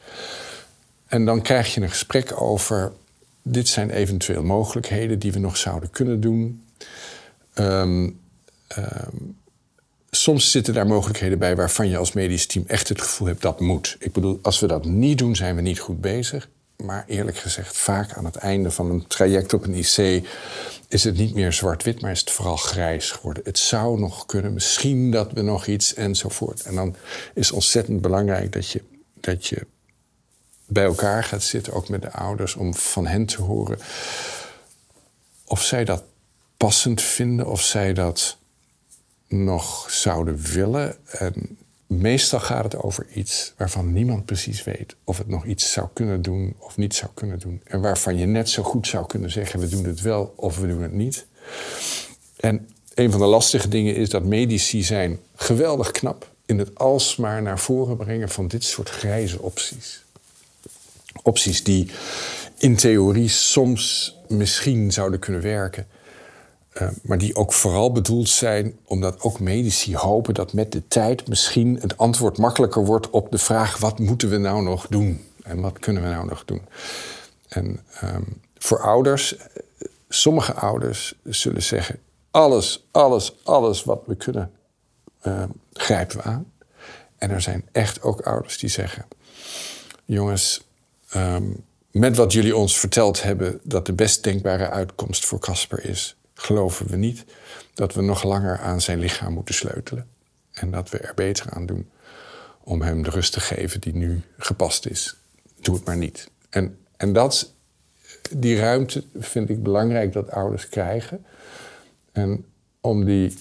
En 1.07 1.25
dan 1.25 1.41
krijg 1.41 1.73
je 1.73 1.81
een 1.81 1.89
gesprek 1.89 2.41
over, 2.41 2.91
dit 3.41 3.67
zijn 3.67 3.89
eventueel 3.89 4.43
mogelijkheden 4.43 5.19
die 5.19 5.31
we 5.31 5.39
nog 5.39 5.57
zouden 5.57 5.89
kunnen 5.89 6.21
doen. 6.21 6.65
Um, 7.55 8.19
soms 10.15 10.51
zitten 10.51 10.73
daar 10.73 10.87
mogelijkheden 10.87 11.39
bij 11.39 11.55
waarvan 11.55 11.89
je 11.89 11.97
als 11.97 12.13
medisch 12.13 12.45
team 12.45 12.63
echt 12.67 12.89
het 12.89 13.01
gevoel 13.01 13.27
hebt 13.27 13.41
dat 13.41 13.59
moet. 13.59 13.95
Ik 13.99 14.11
bedoel, 14.11 14.39
als 14.41 14.59
we 14.59 14.67
dat 14.67 14.85
niet 14.85 15.17
doen, 15.17 15.35
zijn 15.35 15.55
we 15.55 15.61
niet 15.61 15.79
goed 15.79 16.01
bezig. 16.01 16.49
Maar 16.83 17.03
eerlijk 17.07 17.37
gezegd, 17.37 17.77
vaak 17.77 18.13
aan 18.13 18.25
het 18.25 18.35
einde 18.35 18.71
van 18.71 18.91
een 18.91 19.07
traject 19.07 19.53
op 19.53 19.63
een 19.63 19.75
IC 19.75 20.27
is 20.87 21.03
het 21.03 21.17
niet 21.17 21.33
meer 21.33 21.53
zwart-wit, 21.53 22.01
maar 22.01 22.11
is 22.11 22.19
het 22.19 22.31
vooral 22.31 22.57
grijs 22.57 23.11
geworden. 23.11 23.43
Het 23.45 23.57
zou 23.57 23.99
nog 23.99 24.25
kunnen, 24.25 24.53
misschien 24.53 25.11
dat 25.11 25.31
we 25.31 25.41
nog 25.41 25.67
iets 25.67 25.93
enzovoort. 25.93 26.61
En 26.61 26.75
dan 26.75 26.95
is 27.33 27.45
het 27.45 27.55
ontzettend 27.55 28.01
belangrijk 28.01 28.51
dat 28.51 28.69
je, 28.69 28.81
dat 29.19 29.47
je 29.47 29.65
bij 30.65 30.83
elkaar 30.83 31.23
gaat 31.23 31.43
zitten, 31.43 31.73
ook 31.73 31.89
met 31.89 32.01
de 32.01 32.11
ouders, 32.11 32.55
om 32.55 32.73
van 32.73 33.07
hen 33.07 33.25
te 33.25 33.41
horen 33.41 33.79
of 35.45 35.63
zij 35.63 35.85
dat 35.85 36.03
passend 36.57 37.01
vinden, 37.01 37.47
of 37.47 37.61
zij 37.61 37.93
dat 37.93 38.37
nog 39.27 39.91
zouden 39.91 40.37
willen. 40.37 40.95
En 41.05 41.57
meestal 41.87 42.39
gaat 42.39 42.63
het 42.63 42.75
over 42.75 43.07
iets 43.13 43.53
waarvan 43.57 43.93
niemand 43.93 44.25
precies 44.25 44.63
weet 44.63 44.95
of 45.03 45.17
het 45.17 45.27
nog 45.27 45.45
iets 45.45 45.71
zou 45.71 45.87
kunnen 45.93 46.21
doen 46.21 46.55
of 46.59 46.77
niet 46.77 46.95
zou 46.95 47.11
kunnen 47.13 47.39
doen. 47.39 47.61
En 47.63 47.81
waarvan 47.81 48.17
je 48.17 48.25
net 48.25 48.49
zo 48.49 48.63
goed 48.63 48.87
zou 48.87 49.05
kunnen 49.05 49.31
zeggen: 49.31 49.59
we 49.59 49.67
doen 49.67 49.85
het 49.85 50.01
wel 50.01 50.33
of 50.35 50.59
we 50.59 50.67
doen 50.67 50.81
het 50.81 50.93
niet. 50.93 51.25
En 52.35 52.69
een 52.93 53.11
van 53.11 53.19
de 53.19 53.25
lastige 53.25 53.67
dingen 53.67 53.95
is 53.95 54.09
dat 54.09 54.23
medici 54.23 54.83
zijn 54.83 55.19
geweldig 55.35 55.91
knap 55.91 56.33
in 56.45 56.59
het 56.59 56.75
alsmaar 56.75 57.41
naar 57.41 57.59
voren 57.59 57.97
brengen 57.97 58.29
van 58.29 58.47
dit 58.47 58.63
soort 58.63 58.89
grijze 58.89 59.41
opties. 59.41 60.03
Opties 61.23 61.63
die 61.63 61.91
in 62.57 62.75
theorie 62.75 63.29
soms 63.29 64.15
misschien 64.27 64.91
zouden 64.91 65.19
kunnen 65.19 65.41
werken, 65.41 65.87
uh, 66.81 66.87
maar 67.03 67.17
die 67.17 67.35
ook 67.35 67.53
vooral 67.53 67.91
bedoeld 67.91 68.29
zijn 68.29 68.77
omdat 68.85 69.21
ook 69.21 69.39
medici 69.39 69.95
hopen 69.95 70.33
dat 70.33 70.53
met 70.53 70.71
de 70.71 70.87
tijd 70.87 71.27
misschien 71.27 71.77
het 71.81 71.97
antwoord 71.97 72.37
makkelijker 72.37 72.85
wordt 72.85 73.09
op 73.09 73.31
de 73.31 73.37
vraag: 73.37 73.77
wat 73.77 73.99
moeten 73.99 74.29
we 74.29 74.37
nou 74.37 74.63
nog 74.63 74.87
doen 74.87 75.25
en 75.43 75.61
wat 75.61 75.79
kunnen 75.79 76.03
we 76.03 76.09
nou 76.09 76.25
nog 76.25 76.45
doen? 76.45 76.61
En 77.47 77.79
um, 78.03 78.41
voor 78.57 78.79
ouders, 78.79 79.35
sommige 80.09 80.53
ouders 80.53 81.15
zullen 81.23 81.63
zeggen: 81.63 81.99
alles, 82.31 82.87
alles, 82.91 83.33
alles 83.43 83.83
wat 83.83 84.01
we 84.05 84.15
kunnen, 84.15 84.51
uh, 85.23 85.43
grijpen 85.73 86.17
we 86.17 86.23
aan. 86.23 86.51
En 87.17 87.29
er 87.29 87.41
zijn 87.41 87.67
echt 87.71 88.01
ook 88.01 88.21
ouders 88.21 88.57
die 88.57 88.69
zeggen: 88.69 89.05
jongens, 90.05 90.61
um, 91.15 91.63
met 91.91 92.15
wat 92.15 92.33
jullie 92.33 92.55
ons 92.55 92.79
verteld 92.79 93.23
hebben, 93.23 93.59
dat 93.63 93.85
de 93.85 93.93
best 93.93 94.23
denkbare 94.23 94.69
uitkomst 94.69 95.25
voor 95.25 95.39
Casper 95.39 95.85
is, 95.85 96.15
geloven 96.35 96.87
we 96.87 96.95
niet 96.95 97.25
dat 97.73 97.93
we 97.93 98.01
nog 98.01 98.23
langer 98.23 98.59
aan 98.59 98.81
zijn 98.81 98.99
lichaam 98.99 99.33
moeten 99.33 99.55
sleutelen. 99.55 100.07
En 100.51 100.71
dat 100.71 100.89
we 100.89 100.97
er 100.97 101.13
beter 101.15 101.49
aan 101.49 101.65
doen 101.65 101.89
om 102.63 102.81
hem 102.81 103.03
de 103.03 103.09
rust 103.09 103.33
te 103.33 103.39
geven 103.39 103.81
die 103.81 103.95
nu 103.95 104.21
gepast 104.37 104.85
is. 104.85 105.15
Doe 105.61 105.75
het 105.75 105.85
maar 105.85 105.97
niet. 105.97 106.29
En, 106.49 106.77
en 106.97 107.13
dat, 107.13 107.53
die 108.29 108.59
ruimte 108.59 109.03
vind 109.19 109.49
ik 109.49 109.63
belangrijk 109.63 110.13
dat 110.13 110.31
ouders 110.31 110.69
krijgen. 110.69 111.25
En 112.11 112.45
om 112.81 113.05
die 113.05 113.37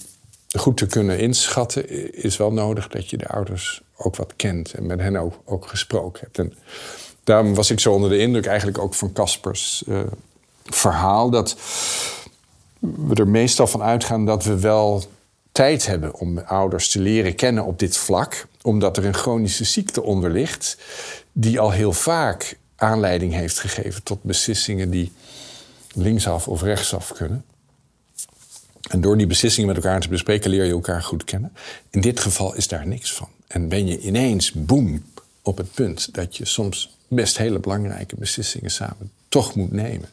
goed 0.57 0.77
te 0.77 0.85
kunnen 0.85 1.19
inschatten, 1.19 1.89
is 2.13 2.37
wel 2.37 2.51
nodig 2.51 2.87
dat 2.87 3.09
je 3.09 3.17
de 3.17 3.27
ouders 3.27 3.81
ook 3.97 4.15
wat 4.15 4.33
kent 4.35 4.73
en 4.73 4.85
met 4.85 4.99
hen 4.99 5.15
ook, 5.15 5.41
ook 5.45 5.67
gesproken 5.67 6.21
hebt. 6.21 6.39
En 6.39 6.53
daarom 7.23 7.55
was 7.55 7.71
ik 7.71 7.79
zo 7.79 7.93
onder 7.93 8.09
de 8.09 8.17
indruk 8.17 8.45
eigenlijk 8.45 8.77
ook 8.77 8.93
van 8.93 9.13
Caspers 9.13 9.83
uh, 9.87 9.99
verhaal. 10.63 11.29
Dat 11.29 11.55
we 12.79 13.15
er 13.15 13.27
meestal 13.27 13.67
van 13.67 13.81
uitgaan 13.81 14.25
dat 14.25 14.43
we 14.43 14.59
wel 14.59 15.03
tijd 15.51 15.85
hebben 15.85 16.13
om 16.13 16.37
ouders 16.37 16.89
te 16.89 16.99
leren 16.99 17.35
kennen 17.35 17.65
op 17.65 17.79
dit 17.79 17.97
vlak. 17.97 18.47
Omdat 18.61 18.97
er 18.97 19.05
een 19.05 19.13
chronische 19.13 19.63
ziekte 19.63 20.03
onder 20.03 20.31
ligt, 20.31 20.77
die 21.31 21.59
al 21.59 21.71
heel 21.71 21.93
vaak 21.93 22.57
aanleiding 22.75 23.33
heeft 23.33 23.59
gegeven 23.59 24.03
tot 24.03 24.23
beslissingen 24.23 24.89
die 24.89 25.11
linksaf 25.93 26.47
of 26.47 26.61
rechtsaf 26.61 27.13
kunnen. 27.13 27.45
En 28.89 29.01
door 29.01 29.17
die 29.17 29.27
beslissingen 29.27 29.67
met 29.67 29.83
elkaar 29.83 30.01
te 30.01 30.09
bespreken 30.09 30.49
leer 30.49 30.65
je 30.65 30.71
elkaar 30.71 31.03
goed 31.03 31.23
kennen. 31.23 31.53
In 31.89 32.01
dit 32.01 32.19
geval 32.19 32.55
is 32.55 32.67
daar 32.67 32.87
niks 32.87 33.13
van. 33.13 33.29
En 33.47 33.67
ben 33.67 33.87
je 33.87 33.99
ineens, 33.99 34.51
boem, 34.51 35.03
op 35.41 35.57
het 35.57 35.73
punt 35.73 36.13
dat 36.13 36.37
je 36.37 36.45
soms 36.45 36.97
best 37.07 37.37
hele 37.37 37.59
belangrijke 37.59 38.15
beslissingen 38.15 38.71
samen 38.71 39.11
toch 39.29 39.55
moet 39.55 39.71
nemen. 39.71 40.09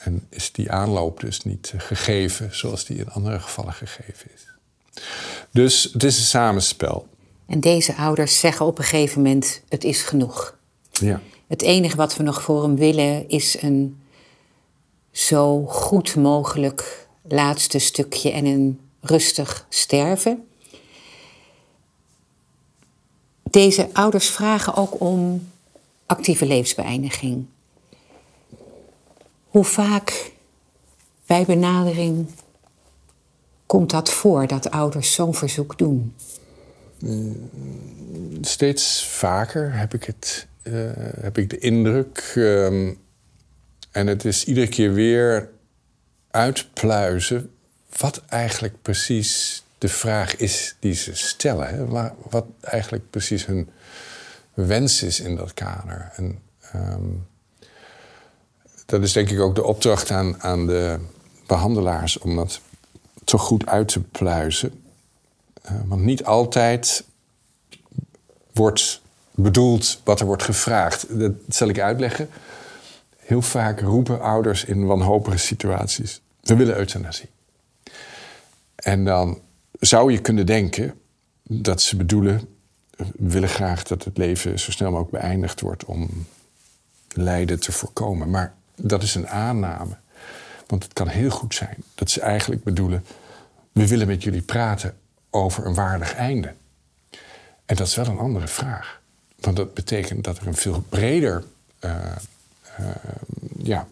En 0.00 0.26
is 0.28 0.52
die 0.52 0.70
aanloop 0.70 1.20
dus 1.20 1.42
niet 1.42 1.72
eh, 1.74 1.80
gegeven 1.80 2.54
zoals 2.54 2.84
die 2.84 2.98
in 2.98 3.10
andere 3.10 3.40
gevallen 3.40 3.72
gegeven 3.72 4.30
is. 4.34 4.46
Dus 5.50 5.88
het 5.92 6.04
is 6.04 6.18
een 6.18 6.24
samenspel. 6.24 7.06
En 7.46 7.60
deze 7.60 7.94
ouders 7.96 8.38
zeggen 8.38 8.66
op 8.66 8.78
een 8.78 8.84
gegeven 8.84 9.22
moment: 9.22 9.62
het 9.68 9.84
is 9.84 10.02
genoeg. 10.02 10.58
Ja. 10.90 11.20
Het 11.46 11.62
enige 11.62 11.96
wat 11.96 12.16
we 12.16 12.22
nog 12.22 12.42
voor 12.42 12.62
hem 12.62 12.76
willen 12.76 13.28
is 13.28 13.62
een 13.62 14.00
zo 15.10 15.64
goed 15.66 16.16
mogelijk 16.16 17.08
laatste 17.22 17.78
stukje 17.78 18.30
en 18.30 18.44
een 18.44 18.80
rustig 19.00 19.66
sterven. 19.68 20.48
Deze 23.42 23.88
ouders 23.92 24.28
vragen 24.28 24.74
ook 24.74 25.00
om 25.00 25.48
actieve 26.06 26.46
levensbeëindiging. 26.46 27.46
Hoe 29.50 29.64
vaak 29.64 30.32
bij 31.26 31.44
benadering 31.44 32.26
komt 33.66 33.90
dat 33.90 34.10
voor 34.10 34.46
dat 34.46 34.70
ouders 34.70 35.14
zo'n 35.14 35.34
verzoek 35.34 35.78
doen? 35.78 36.14
Steeds 38.40 39.06
vaker 39.06 39.72
heb 39.74 39.94
ik, 39.94 40.04
het, 40.04 40.46
uh, 40.62 40.90
heb 41.20 41.38
ik 41.38 41.50
de 41.50 41.58
indruk. 41.58 42.32
Um, 42.36 42.98
en 43.90 44.06
het 44.06 44.24
is 44.24 44.44
iedere 44.44 44.68
keer 44.68 44.92
weer 44.92 45.50
uitpluizen 46.30 47.50
wat 47.96 48.22
eigenlijk 48.28 48.82
precies 48.82 49.62
de 49.78 49.88
vraag 49.88 50.36
is 50.36 50.76
die 50.78 50.94
ze 50.94 51.14
stellen. 51.14 51.68
Hè? 51.68 51.86
Wat 52.30 52.46
eigenlijk 52.60 53.10
precies 53.10 53.46
hun 53.46 53.68
wens 54.54 55.02
is 55.02 55.20
in 55.20 55.36
dat 55.36 55.54
kader. 55.54 56.12
En, 56.16 56.38
um, 56.74 57.26
dat 58.90 59.02
is 59.02 59.12
denk 59.12 59.30
ik 59.30 59.40
ook 59.40 59.54
de 59.54 59.64
opdracht 59.64 60.10
aan, 60.10 60.42
aan 60.42 60.66
de 60.66 60.98
behandelaars 61.46 62.18
om 62.18 62.36
dat 62.36 62.60
zo 63.24 63.38
goed 63.38 63.66
uit 63.66 63.88
te 63.88 64.00
pluizen. 64.00 64.82
Uh, 65.64 65.72
want 65.86 66.02
niet 66.02 66.24
altijd 66.24 67.04
wordt 68.52 69.00
bedoeld 69.30 70.00
wat 70.04 70.20
er 70.20 70.26
wordt 70.26 70.42
gevraagd. 70.42 71.18
Dat 71.18 71.32
zal 71.48 71.68
ik 71.68 71.80
uitleggen. 71.80 72.28
Heel 73.16 73.42
vaak 73.42 73.80
roepen 73.80 74.20
ouders 74.20 74.64
in 74.64 74.86
wanhopige 74.86 75.38
situaties: 75.38 76.20
we 76.40 76.56
willen 76.56 76.76
euthanasie. 76.76 77.28
En 78.74 79.04
dan 79.04 79.40
zou 79.72 80.12
je 80.12 80.20
kunnen 80.20 80.46
denken 80.46 80.94
dat 81.42 81.82
ze 81.82 81.96
bedoelen: 81.96 82.40
we 82.96 83.06
willen 83.16 83.48
graag 83.48 83.82
dat 83.82 84.04
het 84.04 84.18
leven 84.18 84.58
zo 84.58 84.70
snel 84.70 84.90
mogelijk 84.90 85.22
beëindigd 85.22 85.60
wordt 85.60 85.84
om 85.84 86.26
lijden 87.12 87.60
te 87.60 87.72
voorkomen. 87.72 88.30
Maar 88.30 88.58
dat 88.82 89.02
is 89.02 89.14
een 89.14 89.28
aanname. 89.28 89.96
Want 90.66 90.82
het 90.82 90.92
kan 90.92 91.08
heel 91.08 91.30
goed 91.30 91.54
zijn 91.54 91.76
dat 91.94 92.10
ze 92.10 92.20
eigenlijk 92.20 92.64
bedoelen: 92.64 93.04
we 93.72 93.88
willen 93.88 94.06
met 94.06 94.22
jullie 94.22 94.42
praten 94.42 94.96
over 95.30 95.66
een 95.66 95.74
waardig 95.74 96.14
einde. 96.14 96.54
En 97.64 97.76
dat 97.76 97.86
is 97.86 97.94
wel 97.94 98.06
een 98.06 98.18
andere 98.18 98.48
vraag. 98.48 99.00
Want 99.38 99.56
dat 99.56 99.74
betekent 99.74 100.24
dat 100.24 100.38
er 100.38 100.46
een 100.46 100.54
veel 100.54 100.84
breder 100.88 101.44
uh, 101.80 101.94
uh, 102.80 102.86
ja, 103.62 103.86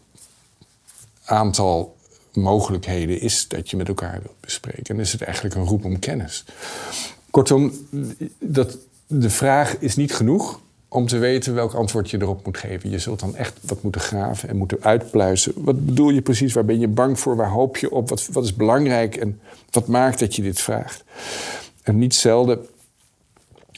aantal 1.24 1.96
mogelijkheden 2.32 3.20
is 3.20 3.48
dat 3.48 3.70
je 3.70 3.76
met 3.76 3.88
elkaar 3.88 4.20
wilt 4.22 4.40
bespreken. 4.40 4.94
En 4.94 5.00
is 5.00 5.12
het 5.12 5.22
eigenlijk 5.22 5.54
een 5.54 5.64
roep 5.64 5.84
om 5.84 5.98
kennis. 5.98 6.44
Kortom, 7.30 7.72
dat, 8.38 8.76
de 9.06 9.30
vraag 9.30 9.78
is 9.78 9.96
niet 9.96 10.14
genoeg 10.14 10.60
om 10.88 11.06
te 11.06 11.18
weten 11.18 11.54
welk 11.54 11.72
antwoord 11.72 12.10
je 12.10 12.20
erop 12.20 12.44
moet 12.44 12.58
geven. 12.58 12.90
Je 12.90 12.98
zult 12.98 13.20
dan 13.20 13.36
echt 13.36 13.58
wat 13.62 13.82
moeten 13.82 14.00
graven 14.00 14.48
en 14.48 14.56
moeten 14.56 14.78
uitpluizen. 14.82 15.52
Wat 15.56 15.86
bedoel 15.86 16.10
je 16.10 16.22
precies? 16.22 16.52
Waar 16.52 16.64
ben 16.64 16.80
je 16.80 16.88
bang 16.88 17.20
voor? 17.20 17.36
Waar 17.36 17.50
hoop 17.50 17.76
je 17.76 17.90
op? 17.90 18.08
Wat, 18.08 18.26
wat 18.32 18.44
is 18.44 18.54
belangrijk 18.54 19.16
en 19.16 19.40
wat 19.70 19.86
maakt 19.86 20.18
dat 20.18 20.36
je 20.36 20.42
dit 20.42 20.60
vraagt? 20.60 21.04
En 21.82 21.98
niet 21.98 22.14
zelden 22.14 22.66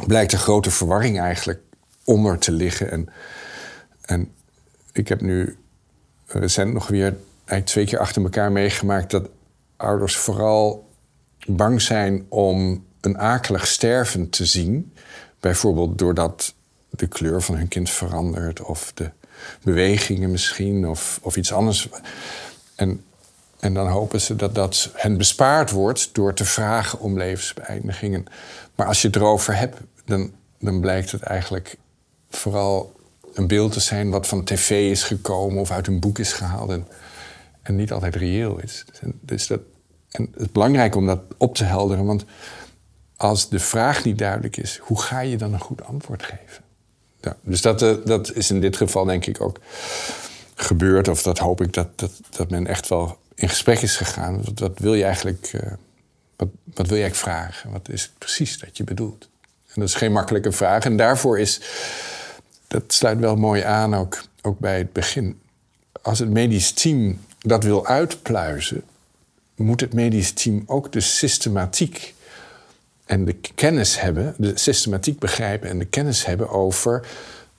blijkt 0.07 0.33
er 0.33 0.39
grote 0.39 0.71
verwarring 0.71 1.21
eigenlijk 1.21 1.61
onder 2.05 2.39
te 2.39 2.53
liggen. 2.53 2.91
En, 2.91 3.09
en 4.01 4.33
ik 4.93 5.09
heb 5.09 5.21
nu 5.21 5.57
recent 6.27 6.73
nog 6.73 6.89
weer 6.89 7.17
eigenlijk 7.35 7.67
twee 7.67 7.87
keer 7.87 7.99
achter 7.99 8.23
elkaar 8.23 8.53
meegemaakt 8.53 9.11
dat 9.11 9.29
ouders 9.77 10.17
vooral 10.17 10.89
bang 11.47 11.83
zijn 11.83 12.27
om 12.29 12.85
een 13.01 13.19
akelig 13.19 13.67
sterven 13.67 14.31
te 14.31 14.45
zien. 14.45 14.93
Bijvoorbeeld 15.41 15.99
doordat 15.99 16.55
de 16.91 17.07
kleur 17.07 17.43
van 17.43 17.57
hun 17.57 17.69
kind 17.69 17.91
verandert 17.91 18.63
of 18.63 18.93
de 18.95 19.11
bewegingen 19.63 20.31
misschien 20.31 20.89
of, 20.89 21.19
of 21.23 21.37
iets 21.37 21.53
anders. 21.53 21.89
En, 22.75 23.05
en 23.61 23.75
dan 23.75 23.89
hopen 23.89 24.21
ze 24.21 24.37
dat 24.37 24.55
dat 24.55 24.91
hen 24.95 25.17
bespaard 25.17 25.71
wordt 25.71 26.11
door 26.13 26.35
te 26.35 26.45
vragen 26.45 27.01
om 27.01 27.19
levensbeëindigingen. 27.19 28.25
Maar 28.75 28.87
als 28.87 29.01
je 29.01 29.07
het 29.07 29.17
erover 29.17 29.57
hebt, 29.57 29.77
dan, 30.05 30.33
dan 30.59 30.81
blijkt 30.81 31.11
het 31.11 31.23
eigenlijk 31.23 31.77
vooral 32.31 32.99
een 33.35 33.47
beeld 33.47 33.73
te 33.73 33.81
zijn 33.81 34.11
wat 34.11 34.27
van 34.27 34.45
tv 34.45 34.91
is 34.91 35.03
gekomen 35.03 35.61
of 35.61 35.71
uit 35.71 35.87
een 35.87 36.01
boek 36.01 36.19
is 36.19 36.33
gehaald 36.33 36.71
en, 36.71 36.87
en 37.63 37.77
niet 37.77 37.93
altijd 37.93 38.17
reëel 38.17 38.61
is. 38.61 38.85
Dus 39.21 39.47
dat, 39.47 39.61
en 40.11 40.29
het 40.33 40.41
is 40.41 40.53
belangrijk 40.53 40.95
om 40.95 41.07
dat 41.07 41.21
op 41.37 41.55
te 41.55 41.65
helderen, 41.65 42.05
want 42.05 42.25
als 43.17 43.49
de 43.49 43.59
vraag 43.59 44.05
niet 44.05 44.19
duidelijk 44.19 44.57
is, 44.57 44.79
hoe 44.83 45.01
ga 45.01 45.21
je 45.21 45.37
dan 45.37 45.53
een 45.53 45.61
goed 45.61 45.85
antwoord 45.85 46.23
geven? 46.23 46.65
Ja, 47.21 47.37
dus 47.41 47.61
dat, 47.61 47.83
uh, 47.83 47.95
dat 48.05 48.35
is 48.35 48.51
in 48.51 48.61
dit 48.61 48.77
geval 48.77 49.05
denk 49.05 49.27
ik 49.27 49.41
ook 49.41 49.59
gebeurd, 50.55 51.09
of 51.09 51.23
dat 51.23 51.39
hoop 51.39 51.61
ik 51.61 51.73
dat, 51.73 51.99
dat, 51.99 52.11
dat 52.31 52.51
men 52.51 52.67
echt 52.67 52.89
wel 52.89 53.19
in 53.35 53.49
gesprek 53.49 53.81
is 53.81 53.97
gegaan. 53.97 54.43
Wat, 54.45 54.59
wat 54.59 54.79
wil 54.79 54.95
je 54.95 55.05
eigenlijk 55.05 55.53
uh, 55.53 55.73
wat, 56.41 56.49
wat 56.75 56.87
wil 56.87 56.99
jij 56.99 57.15
vragen? 57.15 57.71
Wat 57.71 57.89
is 57.89 58.03
het 58.03 58.19
precies 58.19 58.59
dat 58.59 58.77
je 58.77 58.85
bedoelt? 58.85 59.29
En 59.67 59.81
dat 59.81 59.89
is 59.89 59.95
geen 59.95 60.13
makkelijke 60.13 60.53
vraag. 60.53 60.85
En 60.85 60.97
daarvoor 60.97 61.39
is, 61.39 61.61
dat 62.67 62.83
sluit 62.87 63.19
wel 63.19 63.37
mooi 63.37 63.63
aan 63.63 63.95
ook, 63.95 64.23
ook 64.43 64.59
bij 64.59 64.79
het 64.79 64.93
begin. 64.93 65.41
Als 66.03 66.19
het 66.19 66.31
medisch 66.31 66.73
team 66.73 67.21
dat 67.39 67.65
wil 67.65 67.87
uitpluizen, 67.87 68.83
moet 69.55 69.81
het 69.81 69.93
medisch 69.93 70.33
team 70.33 70.63
ook 70.67 70.93
de 70.93 71.01
systematiek 71.01 72.15
en 73.11 73.25
de 73.25 73.37
kennis 73.55 74.01
hebben, 74.01 74.35
de 74.39 74.59
systematiek 74.59 75.19
begrijpen 75.19 75.69
en 75.69 75.79
de 75.79 75.85
kennis 75.85 76.25
hebben 76.25 76.49
over 76.49 77.07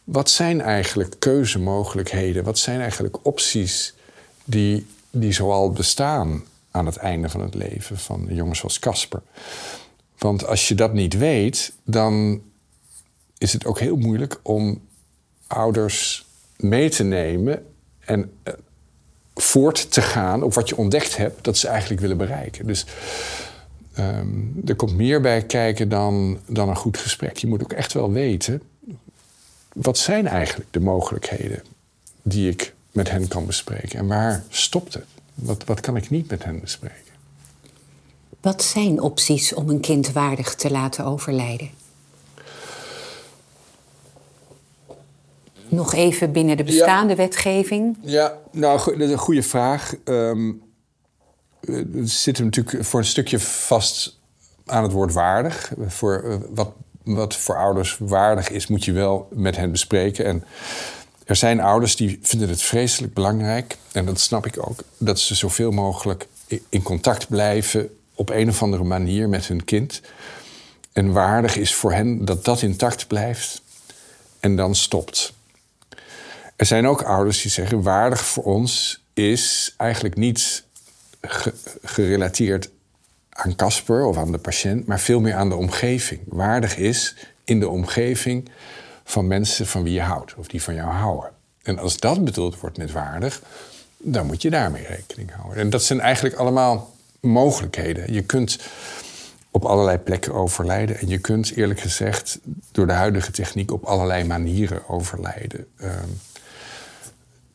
wat 0.04 0.30
zijn 0.30 0.62
eigenlijk 0.62 1.16
keuzemogelijkheden, 1.20 2.44
wat 2.44 2.58
zijn 2.58 2.82
eigenlijk 2.82 3.26
opties 3.26 3.94
die, 4.46 4.86
die 5.10 5.32
zoal 5.32 5.72
bestaan 5.72 6.44
aan 6.72 6.86
het 6.86 6.96
einde 6.98 7.30
van 7.30 7.42
het 7.42 7.54
leven 7.54 7.98
van 7.98 8.28
jongens 8.30 8.60
zoals 8.60 8.80
Casper. 8.80 9.22
Want 10.18 10.46
als 10.46 10.68
je 10.68 10.76
dat 10.76 10.94
niet 10.94 11.18
weet, 11.18 11.74
dan 11.84 12.42
is 13.38 13.54
het 13.54 13.66
ook 13.66 13.80
heel 13.80 13.98
moeilijk 13.98 14.40
om 14.44 14.82
ouders 15.48 16.26
mee 16.58 16.90
te 16.90 17.04
nemen 17.04 17.66
en 18.00 18.32
eh, 18.44 18.54
voort 19.36 19.92
te 19.92 20.02
gaan 20.02 20.44
op 20.44 20.54
wat 20.54 20.70
je 20.70 20.78
ontdekt 20.78 21.18
hebt 21.18 21.44
dat 21.44 21.58
ze 21.58 21.68
eigenlijk 21.68 22.02
willen 22.02 22.18
bereiken. 22.18 22.68
Dus 22.68 22.86
ehm, 23.94 24.28
er 24.66 24.76
komt 24.76 24.96
meer 24.96 25.22
bij 25.22 25.46
kijken 25.46 25.90
dan, 25.90 26.40
dan 26.48 26.70
een 26.70 26.76
goed 26.76 26.98
gesprek. 26.98 27.38
Je 27.38 27.48
moet 27.48 27.64
ook 27.64 27.74
echt 27.74 27.94
wel 27.94 28.12
weten, 28.12 28.62
wat 29.74 29.98
zijn 29.98 30.28
eigenlijk 30.28 30.74
de 30.74 30.80
mogelijkheden 30.80 31.64
die 32.22 32.50
ik 32.50 32.74
met 32.92 33.10
hen 33.10 33.28
kan 33.28 33.46
bespreken? 33.46 34.00
En 34.00 34.08
waar 34.08 34.44
stopt 34.50 34.94
het? 34.94 35.06
Wat, 35.36 35.64
wat 35.66 35.80
kan 35.80 35.96
ik 35.96 36.10
niet 36.10 36.30
met 36.30 36.44
hen 36.44 36.60
bespreken? 36.60 37.12
Wat 38.42 38.64
zijn 38.64 39.02
opties 39.02 39.54
om 39.54 39.70
een 39.70 39.80
kind 39.80 40.12
waardig 40.12 40.56
te 40.56 40.72
laten 40.72 41.06
overlijden? 41.06 41.70
Nog 45.68 45.94
even 45.94 46.32
binnen 46.32 46.58
de 46.58 46.64
bestaande 46.64 47.16
wetgeving. 47.16 47.98
Ja, 48.02 48.38
nou, 48.52 48.98
dat 48.98 49.08
is 49.08 49.12
een 49.12 49.18
goede 49.18 49.44
vraag. 49.44 49.94
Um, 50.06 50.62
we 51.62 52.02
zitten 52.04 52.44
natuurlijk 52.44 52.86
voor 52.86 53.00
een 53.00 53.06
stukje 53.06 53.40
vast 53.40 54.20
aan 54.66 54.84
het 54.84 54.92
woord 54.92 55.14
waardig. 55.14 55.72
Voor, 55.88 56.24
eh, 56.24 56.36
wat, 56.50 56.72
wat 57.04 57.36
voor 57.36 57.58
ouders 57.58 57.98
waardig 58.00 58.50
is, 58.50 58.68
moet 58.68 58.86
je 58.86 58.92
wel 58.92 59.28
met 59.32 59.56
hen 59.56 59.72
bespreken. 59.72 60.26
En 60.26 60.44
er 61.26 61.36
zijn 61.36 61.60
ouders 61.60 61.96
die 61.96 62.20
vinden 62.22 62.50
het 62.50 62.62
vreselijk 62.62 63.14
belangrijk, 63.14 63.78
en 63.92 64.06
dat 64.06 64.20
snap 64.20 64.46
ik 64.46 64.70
ook, 64.70 64.84
dat 64.98 65.20
ze 65.20 65.36
zoveel 65.36 65.72
mogelijk 65.72 66.28
in 66.70 66.82
contact 66.82 67.28
blijven 67.28 67.90
op 68.16 68.30
een 68.30 68.50
of 68.50 68.64
andere 68.64 68.84
manier 68.84 69.30
met 69.30 69.48
hun 69.48 69.64
kind. 69.64 70.02
En 70.94 71.12
waardig 71.12 71.56
is 71.56 71.74
voor 71.74 71.94
hen 71.94 72.26
dat 72.26 72.46
dat 72.46 72.62
intact 72.62 73.08
blijft 73.08 73.62
en 74.40 74.56
dan 74.56 74.76
stopt. 74.76 75.34
Er 76.56 76.66
zijn 76.66 76.88
ook 76.88 77.02
ouders 77.02 77.42
die 77.42 77.52
zeggen: 77.52 77.82
waardig 77.82 78.26
voor 78.26 78.44
ons 78.44 79.04
is 79.14 79.74
eigenlijk 79.78 80.16
niet 80.16 80.64
gerelateerd 81.82 82.70
aan 83.30 83.56
Casper 83.56 84.06
of 84.06 84.18
aan 84.18 84.32
de 84.32 84.38
patiënt, 84.38 84.88
maar 84.88 85.00
veel 85.00 85.20
meer 85.20 85.36
aan 85.36 85.50
de 85.50 85.56
omgeving. 85.56 86.22
Waardig 86.26 86.78
is 86.78 87.16
in 87.44 87.60
de 87.60 87.70
omgeving 87.70 88.50
van 89.04 89.28
mensen 89.28 89.68
van 89.68 89.84
wie 89.84 89.94
je 89.94 90.02
houdt 90.02 90.36
of 90.36 90.48
die 90.48 90.64
van 90.64 90.76
jou 90.76 90.90
houden. 90.90 91.32
En 91.64 91.80
als 91.80 91.98
dat 91.98 92.24
bedoeld 92.24 92.60
wordt 92.60 92.78
met 92.78 92.92
waardig, 92.92 93.42
dan 93.98 94.26
moet 94.26 94.42
je 94.42 94.50
daarmee 94.50 94.86
rekening 94.88 95.32
houden. 95.32 95.58
En 95.58 95.70
dat 95.70 95.84
zijn 95.84 96.00
eigenlijk 96.00 96.36
allemaal 96.36 96.96
mogelijkheden. 97.20 98.14
Je 98.14 98.22
kunt 98.22 98.60
op 99.52 99.66
allerlei 99.66 99.98
plekken 99.98 100.34
overlijden. 100.34 101.00
En 101.00 101.08
je 101.08 101.18
kunt 101.18 101.56
eerlijk 101.56 101.80
gezegd 101.80 102.40
door 102.72 102.88
de 102.88 102.94
huidige 102.94 103.32
techniek 103.32 103.72
op 103.72 103.84
allerlei 103.84 104.24
manieren 104.24 104.90
overlijden. 104.90 105.68
Ehm, 105.78 106.08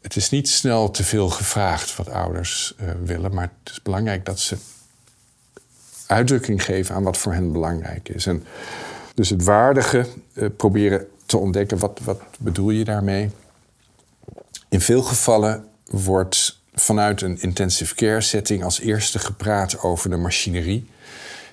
het 0.06 0.16
is 0.16 0.30
niet 0.30 0.48
snel 0.48 0.90
te 0.90 1.04
veel 1.04 1.28
gevraagd 1.28 1.96
wat 1.96 2.10
ouders 2.10 2.74
uh, 2.80 2.90
willen, 3.04 3.34
maar 3.34 3.50
het 3.62 3.72
is 3.72 3.82
belangrijk 3.82 4.24
dat 4.24 4.40
ze 4.40 4.56
uitdrukking 6.06 6.64
geven 6.64 6.94
aan 6.94 7.02
wat 7.02 7.16
voor 7.16 7.32
hen 7.32 7.52
belangrijk 7.52 8.08
is. 8.08 8.26
En 8.26 8.44
dus 9.14 9.30
het 9.30 9.44
waardige 9.44 10.06
uh, 10.32 10.48
proberen 10.56 11.06
te 11.26 11.36
ontdekken, 11.36 11.78
wat, 11.78 12.00
wat 12.04 12.20
bedoel 12.38 12.70
je 12.70 12.84
daarmee? 12.84 13.30
In 14.68 14.80
veel 14.80 15.02
gevallen 15.02 15.64
wordt 15.84 16.60
vanuit 16.74 17.22
een 17.22 17.40
intensive 17.40 17.94
care 17.94 18.20
setting 18.20 18.64
als 18.64 18.80
eerste 18.80 19.18
gepraat 19.18 19.78
over 19.78 20.10
de 20.10 20.16
machinerie, 20.16 20.90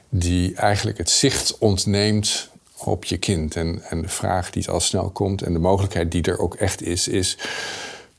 die 0.10 0.56
eigenlijk 0.56 0.98
het 0.98 1.10
zicht 1.10 1.58
ontneemt 1.58 2.50
op 2.78 3.06
je 3.06 3.18
kind. 3.18 3.56
En, 3.56 3.82
en 3.90 4.02
de 4.02 4.10
vraag 4.10 4.50
die 4.50 4.70
al 4.70 4.80
snel 4.80 5.10
komt 5.10 5.42
en 5.42 5.54
de 5.54 5.60
mogelijkheid 5.60 6.12
die 6.12 6.24
er 6.24 6.40
ook 6.40 6.56
echt 6.56 6.82
is, 6.82 7.08
is: 7.08 7.38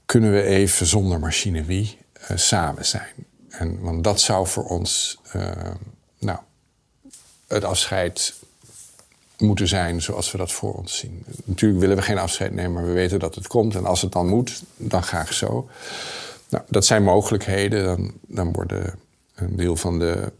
kunnen 0.06 0.32
we 0.32 0.42
even 0.42 0.86
zonder 0.86 1.20
machinerie 1.20 1.98
uh, 2.30 2.36
samen 2.36 2.86
zijn? 2.86 3.12
En, 3.48 3.80
want 3.80 4.04
dat 4.04 4.20
zou 4.20 4.46
voor 4.46 4.64
ons 4.64 5.18
uh, 5.36 5.50
nou, 6.18 6.38
het 7.46 7.64
afscheid 7.64 8.34
moeten 9.38 9.68
zijn 9.68 10.02
zoals 10.02 10.32
we 10.32 10.38
dat 10.38 10.52
voor 10.52 10.74
ons 10.74 10.98
zien. 10.98 11.24
Natuurlijk 11.44 11.80
willen 11.80 11.96
we 11.96 12.02
geen 12.02 12.18
afscheid 12.18 12.52
nemen, 12.52 12.72
maar 12.72 12.86
we 12.86 12.92
weten 12.92 13.18
dat 13.18 13.34
het 13.34 13.46
komt. 13.46 13.74
En 13.74 13.86
als 13.86 14.02
het 14.02 14.12
dan 14.12 14.28
moet, 14.28 14.62
dan 14.76 15.02
graag 15.02 15.32
zo. 15.32 15.68
Nou, 16.48 16.64
dat 16.68 16.84
zijn 16.84 17.02
mogelijkheden. 17.02 17.84
Dan, 17.84 18.12
dan 18.26 18.52
worden 18.52 18.98
een 19.34 19.56
deel 19.56 19.76
van 19.76 19.98
de 19.98 20.32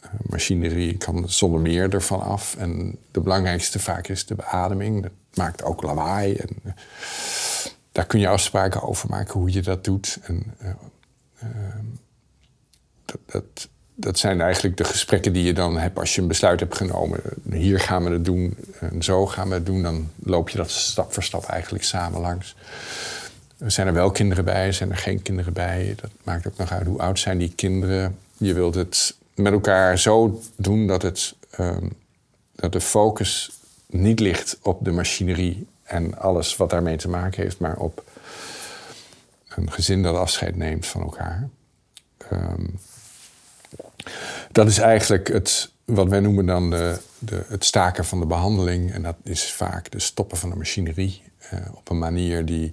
eh, 0.00 0.10
machinerie 0.22 0.96
kan 0.96 1.28
zonder 1.28 1.60
meer 1.60 1.94
ervan 1.94 2.20
af. 2.20 2.56
En 2.56 2.98
de 3.10 3.20
belangrijkste 3.20 3.78
vaak 3.78 4.08
is 4.08 4.26
de 4.26 4.34
beademing. 4.34 5.02
Dat 5.02 5.12
maakt 5.34 5.62
ook 5.62 5.82
lawaai. 5.82 6.34
En, 6.34 6.74
daar 8.00 8.08
kun 8.08 8.20
je 8.20 8.28
afspraken 8.28 8.82
over 8.82 9.08
maken 9.08 9.40
hoe 9.40 9.52
je 9.52 9.62
dat 9.62 9.84
doet. 9.84 10.18
En, 10.22 10.54
uh, 10.62 10.70
dat, 13.04 13.18
dat, 13.26 13.68
dat 13.94 14.18
zijn 14.18 14.40
eigenlijk 14.40 14.76
de 14.76 14.84
gesprekken 14.84 15.32
die 15.32 15.44
je 15.44 15.52
dan 15.52 15.78
hebt 15.78 15.98
als 15.98 16.14
je 16.14 16.20
een 16.20 16.28
besluit 16.28 16.60
hebt 16.60 16.76
genomen. 16.76 17.20
Hier 17.50 17.80
gaan 17.80 18.04
we 18.04 18.10
het 18.10 18.24
doen 18.24 18.56
en 18.80 19.02
zo 19.02 19.26
gaan 19.26 19.48
we 19.48 19.54
het 19.54 19.66
doen. 19.66 19.82
Dan 19.82 20.10
loop 20.16 20.48
je 20.48 20.56
dat 20.56 20.70
stap 20.70 21.12
voor 21.12 21.22
stap 21.22 21.44
eigenlijk 21.44 21.84
samen 21.84 22.20
langs. 22.20 22.56
Zijn 23.66 23.86
er 23.86 23.92
wel 23.92 24.10
kinderen 24.10 24.44
bij, 24.44 24.72
zijn 24.72 24.90
er 24.90 24.96
geen 24.96 25.22
kinderen 25.22 25.52
bij? 25.52 25.94
Dat 26.00 26.10
maakt 26.22 26.46
ook 26.46 26.56
nog 26.56 26.72
uit 26.72 26.86
hoe 26.86 27.00
oud 27.00 27.18
zijn 27.18 27.38
die 27.38 27.52
kinderen. 27.54 28.18
Je 28.36 28.54
wilt 28.54 28.74
het 28.74 29.16
met 29.34 29.52
elkaar 29.52 29.98
zo 29.98 30.40
doen 30.56 30.86
dat, 30.86 31.02
het, 31.02 31.34
um, 31.58 31.92
dat 32.54 32.72
de 32.72 32.80
focus 32.80 33.50
niet 33.86 34.20
ligt 34.20 34.58
op 34.62 34.84
de 34.84 34.90
machinerie 34.90 35.66
en 35.90 36.18
alles 36.18 36.56
wat 36.56 36.70
daarmee 36.70 36.96
te 36.96 37.08
maken 37.08 37.42
heeft, 37.42 37.58
maar 37.58 37.76
op 37.76 38.04
een 39.48 39.72
gezin 39.72 40.02
dat 40.02 40.16
afscheid 40.16 40.56
neemt 40.56 40.86
van 40.86 41.00
elkaar. 41.00 41.48
Um, 42.32 42.78
dat 44.52 44.66
is 44.66 44.78
eigenlijk 44.78 45.28
het, 45.28 45.70
wat 45.84 46.08
wij 46.08 46.20
noemen 46.20 46.46
dan 46.46 46.70
de, 46.70 47.00
de, 47.18 47.44
het 47.48 47.64
staken 47.64 48.04
van 48.04 48.20
de 48.20 48.26
behandeling. 48.26 48.92
En 48.92 49.02
dat 49.02 49.16
is 49.22 49.52
vaak 49.52 49.90
de 49.90 50.00
stoppen 50.00 50.38
van 50.38 50.50
de 50.50 50.56
machinerie 50.56 51.22
uh, 51.54 51.60
op 51.74 51.90
een 51.90 51.98
manier 51.98 52.44
die 52.44 52.72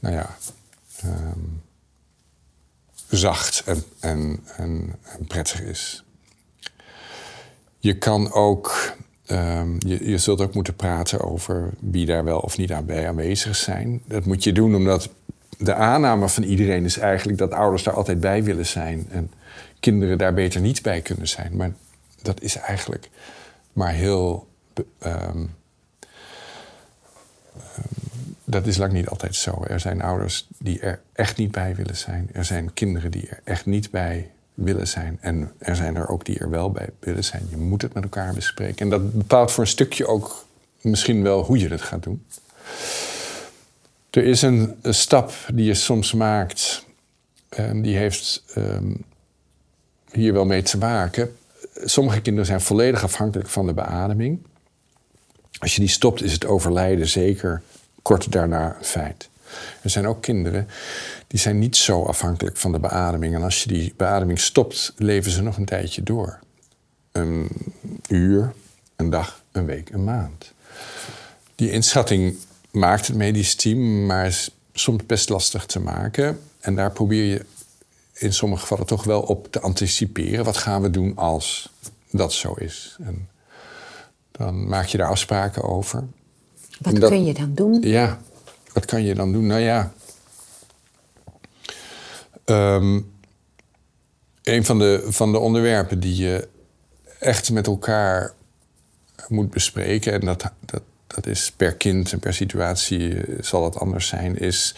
nou 0.00 0.14
ja, 0.14 0.36
um, 1.04 1.62
zacht 3.08 3.62
en, 3.64 3.84
en, 4.00 4.44
en, 4.56 4.94
prettig 5.26 5.60
is. 5.60 6.04
Je 7.78 7.98
kan 7.98 8.32
ook, 8.32 8.96
um, 9.30 9.76
je, 9.86 10.18
zult 10.18 10.40
ook 10.40 10.54
moeten 10.54 10.76
praten 10.76 11.20
over 11.20 11.70
wie 11.80 12.06
daar 12.06 12.24
wel 12.24 12.38
of 12.38 12.58
niet 12.58 12.72
aan 12.72 12.86
bij 12.86 13.08
aanwezig 13.08 13.56
zijn. 13.56 14.00
Dat 14.06 14.24
moet 14.24 14.44
je 14.44 14.52
doen 14.52 14.74
omdat 14.74 15.08
de 15.58 15.74
aanname 15.74 16.28
van 16.28 16.42
iedereen 16.42 16.84
is 16.84 16.98
eigenlijk 16.98 17.38
dat 17.38 17.52
ouders 17.52 17.82
daar 17.82 17.94
altijd 17.94 18.20
bij 18.20 18.44
willen 18.44 18.66
zijn. 18.66 19.06
En 19.10 19.30
kinderen 19.80 20.18
daar 20.18 20.34
beter 20.34 20.60
niet 20.60 20.82
bij 20.82 21.00
kunnen 21.00 21.28
zijn. 21.28 21.56
Maar 21.56 21.72
dat 22.22 22.42
is 22.42 22.56
eigenlijk 22.56 23.08
maar 23.72 23.92
heel 23.92 24.46
um, 25.04 25.54
dat 28.44 28.66
is 28.66 28.76
lang 28.76 28.92
niet 28.92 29.08
altijd 29.08 29.34
zo. 29.34 29.64
Er 29.68 29.80
zijn 29.80 30.02
ouders 30.02 30.46
die 30.58 30.80
er 30.80 31.00
echt 31.12 31.36
niet 31.36 31.50
bij 31.50 31.74
willen 31.74 31.96
zijn. 31.96 32.28
Er 32.32 32.44
zijn 32.44 32.72
kinderen 32.74 33.10
die 33.10 33.28
er 33.28 33.40
echt 33.44 33.66
niet 33.66 33.90
bij 33.90 34.30
willen 34.56 34.88
zijn. 34.88 35.18
En 35.20 35.52
er 35.58 35.76
zijn 35.76 35.96
er 35.96 36.08
ook 36.08 36.24
die 36.24 36.38
er 36.38 36.50
wel 36.50 36.70
bij 36.70 36.88
willen 36.98 37.24
zijn. 37.24 37.46
Je 37.50 37.56
moet 37.56 37.82
het 37.82 37.94
met 37.94 38.02
elkaar 38.02 38.34
bespreken. 38.34 38.78
En 38.78 38.90
dat 38.90 39.12
bepaalt 39.12 39.52
voor 39.52 39.64
een 39.64 39.70
stukje 39.70 40.06
ook 40.06 40.44
misschien 40.80 41.22
wel 41.22 41.44
hoe 41.44 41.58
je 41.58 41.68
het 41.68 41.82
gaat 41.82 42.02
doen. 42.02 42.24
Er 44.10 44.24
is 44.24 44.42
een, 44.42 44.76
stap 44.82 45.32
die 45.52 45.64
je 45.64 45.74
soms 45.74 46.12
maakt. 46.12 46.84
Um, 47.58 47.82
die 47.82 47.96
heeft 47.96 48.42
um, 48.56 49.04
hier 50.10 50.32
wel 50.32 50.44
mee 50.44 50.62
te 50.62 50.78
maken. 50.78 51.36
Sommige 51.84 52.20
kinderen 52.20 52.46
zijn 52.46 52.60
volledig 52.60 53.02
afhankelijk 53.02 53.48
van 53.48 53.66
de 53.66 53.74
beademing. 53.74 54.38
Als 55.58 55.74
je 55.74 55.80
die 55.80 55.90
stopt, 55.90 56.22
is 56.22 56.32
het 56.32 56.46
overlijden 56.46 57.08
zeker 57.08 57.62
kort 58.02 58.32
daarna 58.32 58.76
een 58.78 58.84
feit. 58.84 59.28
Er 59.82 59.90
zijn 59.90 60.06
ook 60.06 60.22
kinderen 60.22 60.68
die 61.26 61.40
zijn 61.40 61.58
niet 61.58 61.76
zo 61.76 62.02
afhankelijk 62.02 62.56
van 62.56 62.72
de 62.72 62.78
beademing. 62.78 63.34
En 63.34 63.42
als 63.42 63.62
je 63.62 63.68
die 63.68 63.94
beademing 63.96 64.40
stopt, 64.40 64.92
leven 64.96 65.30
ze 65.30 65.42
nog 65.42 65.56
een 65.56 65.64
tijdje 65.64 66.02
door. 66.02 66.38
een 67.12 67.48
uur, 68.08 68.52
een 68.96 69.10
dag, 69.10 69.42
een 69.52 69.66
week, 69.66 69.90
een 69.90 70.04
maand. 70.04 70.52
Die 71.54 71.70
inschatting 71.70 72.36
maakt 72.70 73.06
het 73.06 73.16
medisch 73.16 73.54
team, 73.54 74.06
maar 74.06 74.26
is 74.26 74.50
soms 74.72 75.06
best 75.06 75.28
lastig 75.28 75.66
te 75.66 75.80
maken. 75.80 76.40
En 76.60 76.74
daar 76.74 76.92
probeer 76.92 77.24
je 77.24 77.44
in 78.12 78.32
sommige 78.32 78.60
gevallen 78.60 78.86
toch 78.86 79.04
wel 79.04 79.22
op 79.22 79.52
te 79.52 79.60
anticiperen. 79.60 80.44
Wat 80.44 80.56
gaan 80.56 80.82
we 80.82 80.90
doen 80.90 81.16
als 81.16 81.70
dat 82.10 82.32
zo 82.32 82.52
is? 82.52 82.96
En 83.00 83.28
dan 84.30 84.68
maak 84.68 84.86
je 84.86 84.98
daar 84.98 85.08
afspraken 85.08 85.62
over. 85.62 86.04
Wat 86.80 86.98
kun 86.98 87.24
je 87.24 87.34
dan 87.34 87.54
doen? 87.54 87.80
Ja, 87.82 88.18
wat 88.76 88.84
kan 88.84 89.04
je 89.04 89.14
dan 89.14 89.32
doen? 89.32 89.46
Nou 89.46 89.60
ja. 89.60 89.92
Ehm, 92.44 93.00
een 94.42 94.64
van 94.64 94.78
de, 94.78 95.06
van 95.08 95.32
de 95.32 95.38
onderwerpen 95.38 96.00
die 96.00 96.16
je 96.16 96.48
echt 97.18 97.50
met 97.50 97.66
elkaar 97.66 98.32
moet 99.28 99.50
bespreken, 99.50 100.12
en 100.12 100.20
dat, 100.20 100.50
dat, 100.60 100.82
dat 101.06 101.26
is 101.26 101.52
per 101.52 101.74
kind 101.74 102.12
en 102.12 102.18
per 102.18 102.34
situatie 102.34 103.20
eh, 103.20 103.42
zal 103.42 103.62
dat 103.62 103.78
anders 103.78 104.06
zijn, 104.06 104.38
is 104.38 104.74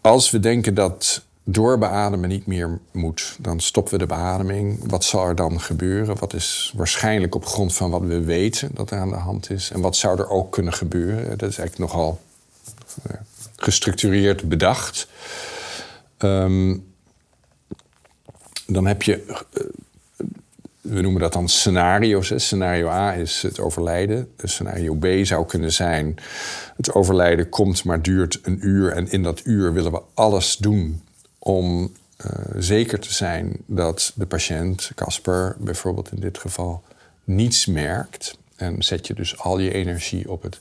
als 0.00 0.30
we 0.30 0.40
denken 0.40 0.74
dat 0.74 1.22
doorbeademen 1.44 2.28
niet 2.28 2.46
meer 2.46 2.78
moet, 2.92 3.36
dan 3.40 3.60
stoppen 3.60 3.92
we 3.92 3.98
de 3.98 4.06
beademing. 4.06 4.90
Wat 4.90 5.04
zal 5.04 5.26
er 5.26 5.34
dan 5.34 5.60
gebeuren? 5.60 6.18
Wat 6.18 6.34
is 6.34 6.72
waarschijnlijk 6.76 7.34
op 7.34 7.46
grond 7.46 7.74
van 7.74 7.90
wat 7.90 8.02
we 8.02 8.20
weten 8.20 8.70
dat 8.74 8.90
er 8.90 8.98
aan 8.98 9.08
de 9.08 9.14
hand 9.14 9.50
is? 9.50 9.70
En 9.70 9.80
wat 9.80 9.96
zou 9.96 10.18
er 10.18 10.28
ook 10.28 10.52
kunnen 10.52 10.72
gebeuren? 10.72 11.38
Dat 11.38 11.48
is 11.48 11.58
eigenlijk 11.58 11.92
nogal 11.92 12.20
gestructureerd 13.56 14.48
bedacht. 14.48 15.08
Ehm, 16.16 16.76
dan 18.66 18.86
heb 18.86 19.02
je, 19.02 19.22
eh, 19.24 19.62
we 20.80 21.00
noemen 21.00 21.20
dat 21.20 21.32
dan 21.32 21.48
scenario's. 21.48 22.32
Scenario 22.36 22.88
A 22.88 23.14
is 23.14 23.42
het 23.42 23.60
overlijden. 23.60 24.32
Scenario 24.42 24.94
B 24.94 25.06
zou 25.22 25.46
kunnen 25.46 25.72
zijn: 25.72 26.16
het 26.76 26.92
overlijden 26.92 27.48
komt 27.48 27.84
maar 27.84 28.02
duurt 28.02 28.38
een 28.42 28.66
uur. 28.66 28.92
En 28.92 29.10
in 29.10 29.22
dat 29.22 29.40
uur 29.44 29.72
willen 29.72 29.92
we 29.92 30.02
alles 30.14 30.56
doen 30.56 31.02
om 31.38 31.92
uh, 32.26 32.32
zeker 32.56 33.00
te 33.00 33.12
zijn 33.12 33.56
dat 33.66 34.12
de 34.14 34.26
patiënt, 34.26 34.90
Casper 34.94 35.56
bijvoorbeeld 35.58 36.12
in 36.12 36.20
dit 36.20 36.38
geval, 36.38 36.82
niets 37.24 37.66
merkt. 37.66 38.38
En 38.56 38.82
zet 38.82 39.06
je 39.06 39.14
dus 39.14 39.38
al 39.38 39.58
je 39.58 39.72
energie 39.72 40.30
op 40.30 40.42
het 40.42 40.60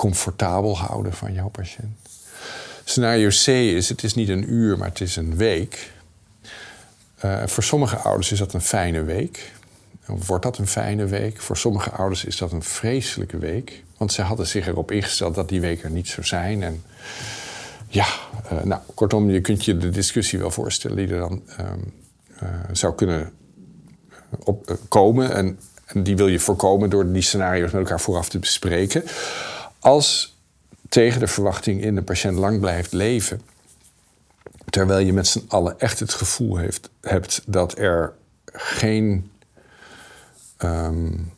comfortabel 0.00 0.78
houden 0.78 1.12
van 1.12 1.32
jouw 1.32 1.48
patiënt. 1.48 1.96
Scenario 2.84 3.28
C 3.28 3.46
is: 3.46 3.88
het 3.88 4.02
is 4.02 4.14
niet 4.14 4.28
een 4.28 4.52
uur, 4.52 4.78
maar 4.78 4.88
het 4.88 5.00
is 5.00 5.16
een 5.16 5.36
week. 5.36 5.92
Uh, 7.24 7.46
voor 7.46 7.62
sommige 7.62 7.96
ouders 7.96 8.32
is 8.32 8.38
dat 8.38 8.52
een 8.52 8.60
fijne 8.60 9.02
week. 9.02 9.52
Wordt 10.06 10.42
dat 10.42 10.58
een 10.58 10.66
fijne 10.66 11.06
week? 11.06 11.40
Voor 11.40 11.56
sommige 11.56 11.90
ouders 11.90 12.24
is 12.24 12.36
dat 12.36 12.52
een 12.52 12.62
vreselijke 12.62 13.38
week. 13.38 13.82
Want 13.96 14.12
ze 14.12 14.22
hadden 14.22 14.46
zich 14.46 14.66
erop 14.66 14.90
ingesteld 14.90 15.34
dat 15.34 15.48
die 15.48 15.60
week 15.60 15.82
er 15.82 15.90
niet 15.90 16.08
zou 16.08 16.26
zijn. 16.26 16.62
En 16.62 16.82
ja, 17.88 18.06
uh, 18.52 18.62
nou, 18.62 18.80
kortom, 18.94 19.30
je 19.30 19.40
kunt 19.40 19.64
je 19.64 19.76
de 19.76 19.90
discussie 19.90 20.38
wel 20.38 20.50
voorstellen 20.50 20.96
die 20.96 21.08
er 21.08 21.18
dan 21.18 21.42
um, 21.60 21.92
uh, 22.42 22.48
zou 22.72 22.94
kunnen 22.94 23.32
op, 24.44 24.78
komen. 24.88 25.34
En, 25.34 25.58
en, 25.86 26.02
die 26.02 26.16
wil 26.16 26.28
je 26.28 26.38
voorkomen 26.38 26.90
door 26.90 27.12
die 27.12 27.22
scenario's 27.22 27.70
met 27.70 27.80
elkaar 27.80 28.00
vooraf 28.00 28.28
te 28.28 28.38
bespreken. 28.38 29.02
Als 29.80 30.38
tegen 30.88 31.20
de 31.20 31.26
verwachting 31.26 31.82
in 31.82 31.94
de 31.94 32.02
patiënt 32.02 32.36
lang 32.36 32.60
blijft 32.60 32.92
leven, 32.92 33.40
terwijl 34.70 35.06
je 35.06 35.12
met 35.12 35.26
z'n 35.26 35.44
allen 35.48 35.80
echt 35.80 36.00
het 36.00 36.14
gevoel 36.14 36.56
heeft, 36.56 36.90
hebt 37.00 37.42
dat 37.46 37.78
er 37.78 38.14
geen 38.52 39.30
um, 40.58 41.32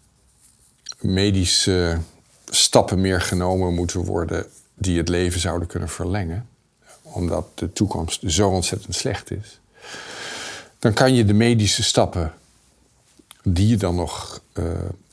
medische 1.00 1.98
stappen 2.50 3.00
meer 3.00 3.20
genomen 3.20 3.74
moeten 3.74 4.04
worden 4.04 4.46
die 4.74 4.98
het 4.98 5.08
leven 5.08 5.40
zouden 5.40 5.68
kunnen 5.68 5.88
verlengen, 5.88 6.48
omdat 7.02 7.46
de 7.54 7.72
toekomst 7.72 8.22
zo 8.26 8.48
ontzettend 8.48 8.94
slecht 8.94 9.30
is, 9.30 9.60
dan 10.78 10.92
kan 10.92 11.14
je 11.14 11.24
de 11.24 11.32
medische 11.32 11.82
stappen 11.82 12.34
die 13.42 13.68
je 13.68 13.76
dan 13.76 13.94
nog 13.94 14.42
uh, 14.54 14.64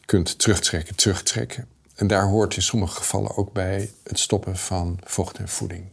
kunt 0.06 0.40
terugtrekken, 0.40 0.96
terugtrekken. 0.96 1.68
En 2.00 2.08
daar 2.08 2.26
hoort 2.26 2.56
in 2.56 2.62
sommige 2.62 2.96
gevallen 2.96 3.38
ook 3.38 3.54
bij 3.54 3.92
het 4.04 4.20
stoppen 4.20 4.58
van 4.58 5.00
vocht 5.04 5.38
en 5.38 5.48
voeding. 5.48 5.84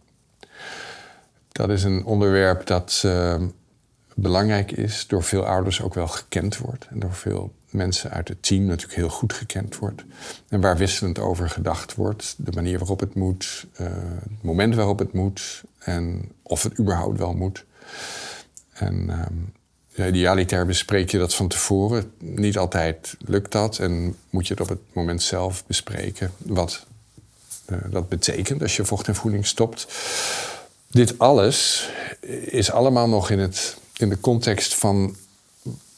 Dat 1.53 1.71
is 1.71 1.83
een 1.83 2.05
onderwerp 2.05 2.67
dat 2.67 3.03
uh, 3.07 3.43
belangrijk 4.15 4.71
is, 4.71 5.07
door 5.07 5.23
veel 5.23 5.47
ouders 5.47 5.83
ook 5.83 5.95
wel 5.95 6.09
gekend 6.09 6.57
wordt. 6.57 6.87
En 6.91 6.99
door 6.99 7.13
veel 7.13 7.53
mensen 7.71 8.11
uit 8.11 8.29
het 8.29 8.43
team 8.43 8.65
natuurlijk 8.65 8.99
heel 8.99 9.09
goed 9.09 9.33
gekend 9.33 9.77
wordt. 9.77 10.05
En 10.49 10.61
waar 10.61 10.77
wisselend 10.77 11.19
over 11.19 11.51
gedacht 11.51 11.95
wordt. 11.95 12.35
De 12.39 12.53
manier 12.53 12.79
waarop 12.79 13.01
het 13.01 13.15
moet, 13.15 13.67
uh, 13.81 13.87
het 14.21 14.43
moment 14.43 14.75
waarop 14.75 14.99
het 14.99 15.13
moet 15.13 15.63
en 15.79 16.33
of 16.43 16.63
het 16.63 16.79
überhaupt 16.79 17.19
wel 17.19 17.35
moet. 17.35 17.65
En 18.73 19.07
uh, 19.09 19.27
idealiter 19.97 20.67
bespreek 20.67 21.11
je 21.11 21.19
dat 21.19 21.35
van 21.35 21.49
tevoren. 21.49 22.13
Niet 22.19 22.59
altijd 22.59 23.17
lukt 23.19 23.53
dat 23.53 23.79
en 23.79 24.17
moet 24.31 24.47
je 24.47 24.53
het 24.53 24.63
op 24.63 24.69
het 24.69 24.79
moment 24.93 25.23
zelf 25.23 25.67
bespreken. 25.67 26.33
Wat 26.39 26.87
uh, 27.71 27.79
dat 27.91 28.09
betekent 28.09 28.63
als 28.63 28.77
je 28.77 28.85
vocht 28.85 29.09
en 29.09 29.15
voeding 29.15 29.47
stopt. 29.47 29.87
Dit 30.87 31.19
alles 31.19 31.89
is 32.45 32.71
allemaal 32.71 33.09
nog 33.09 33.31
in, 33.31 33.39
het, 33.39 33.77
in 33.97 34.09
de 34.09 34.21
context 34.21 34.75
van 34.75 35.17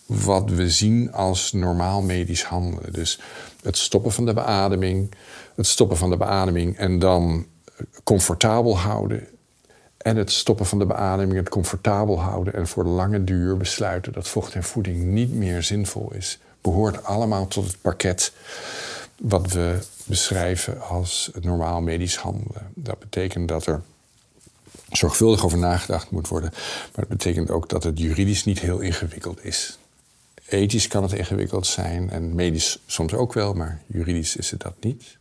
wat 0.06 0.50
we 0.50 0.70
zien 0.70 1.12
als 1.12 1.52
normaal 1.52 2.02
medisch 2.02 2.44
handelen. 2.44 2.92
Dus 2.92 3.20
het 3.62 3.76
stoppen 3.76 4.12
van 4.12 4.26
de 4.26 4.32
beademing, 4.32 5.14
het 5.54 5.66
stoppen 5.66 5.96
van 5.96 6.10
de 6.10 6.16
beademing 6.16 6.76
en 6.76 6.98
dan 6.98 7.46
comfortabel 8.04 8.78
houden. 8.78 9.26
En 9.98 10.16
het 10.16 10.32
stoppen 10.32 10.66
van 10.66 10.78
de 10.78 10.86
beademing, 10.86 11.38
het 11.38 11.48
comfortabel 11.48 12.20
houden 12.20 12.54
en 12.54 12.66
voor 12.66 12.84
lange 12.84 13.24
duur 13.24 13.56
besluiten 13.56 14.12
dat 14.12 14.28
vocht 14.28 14.54
en 14.54 14.62
voeding 14.62 15.04
niet 15.04 15.32
meer 15.32 15.62
zinvol 15.62 16.12
is, 16.12 16.38
behoort 16.60 17.04
allemaal 17.04 17.46
tot 17.48 17.66
het 17.66 17.80
pakket 17.80 18.32
wat 19.20 19.52
we 19.52 19.78
beschrijven 20.04 20.80
als 20.80 21.30
het 21.32 21.44
normaal 21.44 21.80
medisch 21.80 22.16
handelen. 22.16 22.70
Dat 22.74 22.98
betekent 22.98 23.48
dat 23.48 23.66
er 23.66 23.82
zorgvuldig 24.90 25.44
over 25.44 25.58
nagedacht 25.58 26.10
moet 26.10 26.28
worden. 26.28 26.50
Maar 26.52 27.06
dat 27.08 27.08
betekent 27.08 27.50
ook 27.50 27.68
dat 27.68 27.82
het 27.82 27.98
juridisch 27.98 28.44
niet 28.44 28.58
heel 28.58 28.78
ingewikkeld 28.78 29.44
is. 29.44 29.78
Ethisch 30.48 30.88
kan 30.88 31.02
het 31.02 31.12
ingewikkeld 31.12 31.66
zijn 31.66 32.10
en 32.10 32.34
medisch 32.34 32.78
soms 32.86 33.14
ook 33.14 33.32
wel, 33.32 33.54
maar 33.54 33.80
juridisch 33.86 34.36
is 34.36 34.50
het 34.50 34.60
dat 34.60 34.74
niet. 34.80 35.16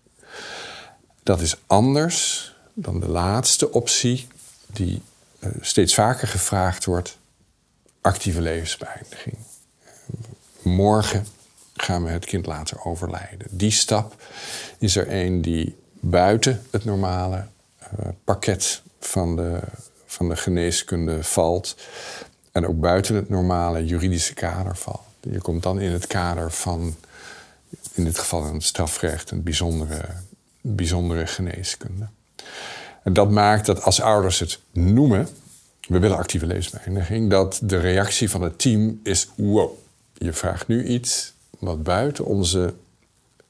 Dat 1.23 1.41
is 1.41 1.57
anders 1.67 2.55
dan 2.73 2.99
de 2.99 3.07
laatste 3.07 3.71
optie, 3.71 4.27
die 4.67 5.01
uh, 5.39 5.49
steeds 5.61 5.93
vaker 5.93 6.27
gevraagd 6.27 6.85
wordt: 6.85 7.17
actieve 8.01 8.41
levensbeëindiging. 8.41 9.37
Morgen 10.61 11.27
gaan 11.73 12.03
we 12.03 12.09
het 12.09 12.25
kind 12.25 12.45
laten 12.45 12.85
overlijden. 12.85 13.47
Die 13.49 13.71
stap 13.71 14.23
is 14.77 14.95
er 14.95 15.13
een 15.13 15.41
die 15.41 15.75
buiten 15.99 16.65
het 16.71 16.85
normale 16.85 17.45
uh, 17.99 18.07
pakket 18.23 18.81
van 18.99 19.35
de, 19.35 19.59
van 20.05 20.29
de 20.29 20.35
geneeskunde 20.35 21.23
valt. 21.23 21.75
En 22.51 22.67
ook 22.67 22.79
buiten 22.79 23.15
het 23.15 23.29
normale 23.29 23.85
juridische 23.85 24.33
kader 24.33 24.77
valt. 24.77 25.05
Je 25.19 25.41
komt 25.41 25.63
dan 25.63 25.79
in 25.79 25.91
het 25.91 26.07
kader 26.07 26.51
van, 26.51 26.95
in 27.93 28.03
dit 28.03 28.19
geval 28.19 28.45
een 28.45 28.61
strafrecht, 28.61 29.31
een 29.31 29.43
bijzondere, 29.43 30.05
bijzondere 30.61 31.27
geneeskunde. 31.27 32.07
En 33.07 33.13
dat 33.13 33.31
maakt 33.31 33.65
dat 33.65 33.83
als 33.83 34.01
ouders 34.01 34.39
het 34.39 34.59
noemen, 34.71 35.27
we 35.87 35.99
willen 35.99 36.17
actieve 36.17 36.45
levensbeëindiging, 36.45 37.29
dat 37.29 37.59
de 37.63 37.77
reactie 37.77 38.29
van 38.29 38.41
het 38.41 38.59
team 38.59 38.99
is: 39.03 39.29
wow, 39.35 39.71
je 40.13 40.33
vraagt 40.33 40.67
nu 40.67 40.85
iets 40.85 41.33
wat 41.59 41.83
buiten 41.83 42.25
onze 42.25 42.73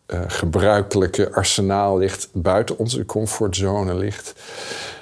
uh, 0.08 0.22
gebruikelijke 0.28 1.32
arsenaal 1.32 1.98
ligt, 1.98 2.28
buiten 2.32 2.78
onze 2.78 3.06
comfortzone 3.06 3.96
ligt. 3.96 4.34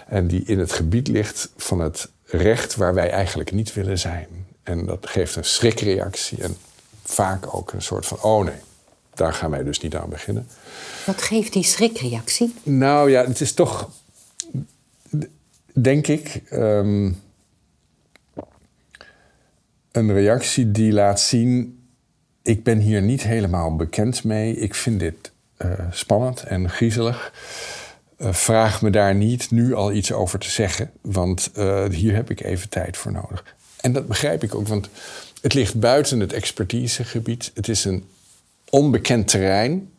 En 0.07 0.27
die 0.27 0.43
in 0.45 0.59
het 0.59 0.71
gebied 0.71 1.07
ligt 1.07 1.49
van 1.57 1.79
het 1.79 2.09
recht 2.25 2.75
waar 2.75 2.93
wij 2.93 3.09
eigenlijk 3.09 3.51
niet 3.51 3.73
willen 3.73 3.99
zijn. 3.99 4.27
En 4.63 4.85
dat 4.85 5.07
geeft 5.09 5.35
een 5.35 5.45
schrikreactie 5.45 6.43
en 6.43 6.57
vaak 7.03 7.55
ook 7.55 7.71
een 7.71 7.81
soort 7.81 8.05
van: 8.05 8.21
oh 8.21 8.45
nee, 8.45 8.59
daar 9.13 9.33
gaan 9.33 9.51
wij 9.51 9.63
dus 9.63 9.79
niet 9.79 9.95
aan 9.95 10.09
beginnen. 10.09 10.47
Wat 11.05 11.21
geeft 11.21 11.53
die 11.53 11.63
schrikreactie? 11.63 12.53
Nou 12.63 13.09
ja, 13.11 13.25
het 13.25 13.41
is 13.41 13.53
toch, 13.53 13.89
denk 15.73 16.07
ik, 16.07 16.41
um, 16.51 17.21
een 19.91 20.13
reactie 20.13 20.71
die 20.71 20.91
laat 20.91 21.19
zien: 21.19 21.79
ik 22.41 22.63
ben 22.63 22.79
hier 22.79 23.01
niet 23.01 23.23
helemaal 23.23 23.75
bekend 23.75 24.23
mee. 24.23 24.55
Ik 24.55 24.75
vind 24.75 24.99
dit 24.99 25.31
uh, 25.57 25.71
spannend 25.91 26.43
en 26.43 26.69
griezelig. 26.69 27.33
Uh, 28.17 28.33
vraag 28.33 28.81
me 28.81 28.89
daar 28.89 29.15
niet 29.15 29.51
nu 29.51 29.73
al 29.73 29.91
iets 29.93 30.11
over 30.11 30.39
te 30.39 30.49
zeggen, 30.49 30.91
want 31.01 31.51
uh, 31.57 31.85
hier 31.89 32.15
heb 32.15 32.29
ik 32.29 32.41
even 32.41 32.69
tijd 32.69 32.97
voor 32.97 33.11
nodig. 33.11 33.55
En 33.81 33.93
dat 33.93 34.07
begrijp 34.07 34.43
ik 34.43 34.55
ook, 34.55 34.67
want 34.67 34.89
Het 35.45 35.53
ligt 35.53 35.79
buiten 35.79 36.19
het 36.19 36.33
expertisegebied. 36.33 37.51
Het 37.53 37.67
is 37.67 37.85
een 37.85 38.03
onbekend 38.69 39.27
terrein. 39.27 39.89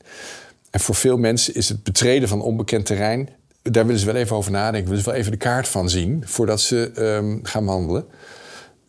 En 0.71 0.81
voor 0.81 0.95
veel 0.95 1.19
mensen 1.19 1.55
is 1.55 1.69
het 1.69 1.83
betreden 1.83 2.29
van 2.29 2.43
onbekend 2.43 2.87
terrein. 2.87 3.29
Daar 3.71 3.87
willen 3.87 4.01
ze 4.01 4.07
wel 4.07 4.15
even 4.15 4.37
over 4.37 4.51
nadenken. 4.51 4.89
Willen 4.89 5.05
ze 5.05 5.11
wel 5.11 5.19
even 5.19 5.31
de 5.31 5.39
kaart 5.39 5.69
van 5.69 5.91
zien 5.91 6.23
voordat 6.27 6.61
ze 6.61 6.91
ehm, 6.95 7.39
gaan 7.43 7.65
wandelen. 7.65 8.07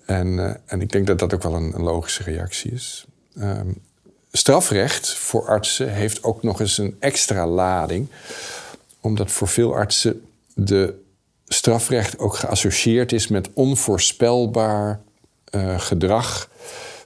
En, 0.05 0.39
eh, 0.39 0.55
en 0.65 0.81
ik 0.81 0.91
denk 0.91 1.07
dat 1.07 1.19
dat 1.19 1.33
ook 1.33 1.43
wel 1.43 1.53
een, 1.53 1.83
logische 1.83 2.23
reactie 2.23 2.71
is. 2.71 3.05
Ehm, 3.39 3.67
strafrecht 4.31 5.13
voor 5.13 5.47
artsen 5.47 5.93
heeft 5.93 6.23
ook 6.23 6.43
nog 6.43 6.59
eens 6.59 6.77
een 6.77 6.95
extra 6.99 7.47
lading. 7.47 8.07
Omdat 9.01 9.31
voor 9.31 9.47
veel 9.47 9.75
artsen 9.75 10.21
de 10.53 10.93
strafrecht 11.47 12.19
ook 12.19 12.35
geassocieerd 12.35 13.11
is 13.11 13.27
met 13.27 13.49
onvoorspelbaar 13.53 15.01
uh, 15.51 15.79
gedrag 15.79 16.49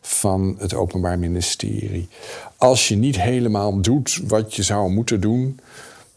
van 0.02 0.56
het 0.60 0.74
Openbaar 0.74 1.20
Ministerie. 1.20 2.10
Als 2.58 2.88
je 2.88 2.96
niet 2.96 3.22
helemaal 3.22 3.82
doet 3.82 4.22
wat 4.24 4.56
je 4.56 4.64
zou 4.64 4.92
moeten 4.92 5.22
doen, 5.22 5.60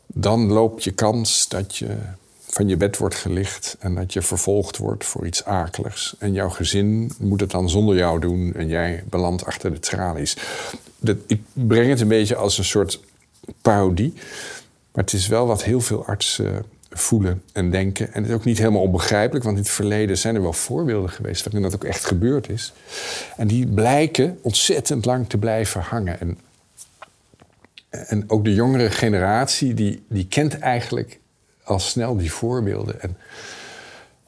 dan 0.07 0.47
loop 0.53 0.81
je 0.81 0.91
kans 0.91 1.49
dat 1.49 1.77
je 1.77 1.97
van 2.55 2.69
je 2.69 2.77
bed 2.77 2.97
wordt 2.97 3.15
gelicht 3.15 3.77
en 3.79 3.95
dat 3.95 4.13
je 4.13 4.23
vervolgd 4.23 4.77
wordt 4.77 5.05
voor 5.05 5.27
iets 5.27 5.45
akeligs. 5.45 6.15
En 6.19 6.33
jouw 6.33 6.49
gezin 6.49 7.13
moet 7.19 7.41
het 7.41 7.51
dan 7.51 7.71
zonder 7.71 7.97
jou 7.97 8.21
doen 8.21 8.55
en 8.55 8.69
jij 8.69 9.05
belandt 9.09 9.45
achter 9.45 9.73
de 9.73 9.79
tralies. 9.79 10.37
Dat, 10.99 11.17
ik 11.27 11.41
breng 11.53 11.89
het 11.89 12.01
een 12.01 12.09
beetje 12.09 12.37
als 12.37 12.59
een 12.59 12.65
soort 12.65 13.01
parodie, 13.63 14.13
maar 14.93 15.05
het 15.05 15.13
is 15.13 15.27
wel 15.27 15.47
wat 15.47 15.65
heel 15.65 15.81
veel 15.81 16.07
artsen 16.07 16.65
voelen 16.91 17.43
en 17.53 17.71
denken. 17.71 18.13
En 18.13 18.23
het 18.23 18.31
is 18.31 18.37
ook 18.37 18.45
niet 18.45 18.59
helemaal 18.59 18.83
onbegrijpelijk, 18.83 19.45
want 19.45 19.57
in 19.57 19.63
het 19.63 19.73
verleden 19.73 20.19
zijn 20.19 20.35
er 20.35 20.43
wel 20.43 20.53
voorbeelden 20.53 21.11
geweest 21.11 21.45
waarin 21.45 21.63
dat 21.63 21.75
ook 21.75 21.85
echt 21.85 22.05
gebeurd 22.05 22.49
is. 22.49 22.73
En 23.37 23.47
die 23.47 23.67
blijken 23.67 24.39
ontzettend 24.43 25.05
lang 25.05 25.29
te 25.29 25.39
blijven 25.39 25.81
hangen. 25.81 26.21
En, 26.21 26.39
en 27.95 28.31
ook 28.31 28.45
de 28.45 28.55
jongere 28.55 28.91
generatie, 28.91 29.75
die, 29.75 30.05
die 30.09 30.27
kent 30.27 30.59
eigenlijk 30.59 31.19
al 31.65 31.79
snel 31.79 32.17
die 32.17 32.33
voorbeelden. 32.33 33.01
En, 33.01 33.17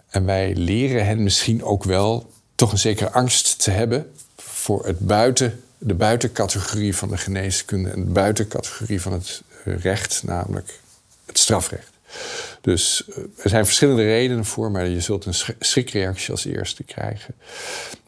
en 0.08 0.24
wij 0.24 0.54
leren 0.54 1.06
hen 1.06 1.22
misschien 1.22 1.64
ook 1.64 1.84
wel 1.84 2.30
toch 2.54 2.72
een 2.72 2.78
zekere 2.78 3.10
angst 3.10 3.62
te 3.62 3.70
hebben 3.70 4.12
voor 4.36 4.86
het 4.86 4.98
buiten, 4.98 5.62
de 5.78 5.94
buitencategorie 5.94 6.96
van 6.96 7.08
de 7.08 7.16
geneeskunde 7.16 7.90
en 7.90 8.04
de 8.04 8.10
buitencategorie 8.10 9.00
van 9.00 9.12
het 9.12 9.42
recht, 9.64 10.22
namelijk 10.24 10.80
het 11.26 11.38
strafrecht. 11.38 11.90
Dus 12.60 13.04
eh, 13.08 13.16
er 13.42 13.48
zijn 13.48 13.64
verschillende 13.64 14.02
redenen 14.02 14.44
voor, 14.44 14.70
maar 14.70 14.86
je 14.86 15.00
zult 15.00 15.24
een 15.24 15.54
schrikreactie 15.58 16.30
als 16.30 16.44
eerste 16.44 16.82
krijgen. 16.82 17.34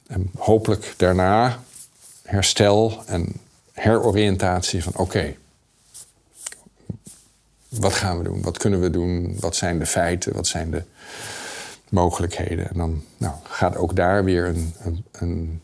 En 0.06 0.30
hopelijk 0.36 0.94
daarna 0.96 1.62
herstel 2.22 3.02
en 3.06 3.32
heroriëntatie 3.72 4.82
van 4.82 4.92
oké, 4.96 5.34
wat 7.68 7.92
gaan 7.92 8.18
we 8.18 8.24
doen? 8.24 8.42
Wat 8.42 8.58
kunnen 8.58 8.80
we 8.80 8.90
doen? 8.90 9.36
Wat 9.40 9.56
zijn 9.56 9.78
de 9.78 9.86
feiten? 9.86 10.34
Wat 10.34 10.46
zijn 10.46 10.70
de 10.70 10.82
mogelijkheden? 11.88 12.68
En 12.70 12.78
dan 12.78 13.02
nou, 13.16 13.34
gaat 13.42 13.76
ook 13.76 13.96
daar 13.96 14.24
weer 14.24 14.46
een, 14.46 14.74
een, 15.12 15.60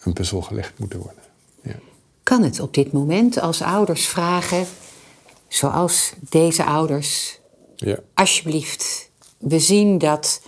een 0.00 0.12
puzzel 0.12 0.42
gelegd 0.42 0.78
moeten 0.78 0.98
worden. 0.98 1.22
Ja. 1.62 1.74
Kan 2.22 2.42
het 2.42 2.60
op 2.60 2.74
dit 2.74 2.92
moment 2.92 3.40
als 3.40 3.62
ouders 3.62 4.06
vragen, 4.06 4.66
zoals 5.48 6.12
deze 6.28 6.64
ouders 6.64 7.38
ja. 7.76 7.98
Alsjeblieft. 8.14 9.10
We 9.38 9.58
zien 9.58 9.98
dat 9.98 10.40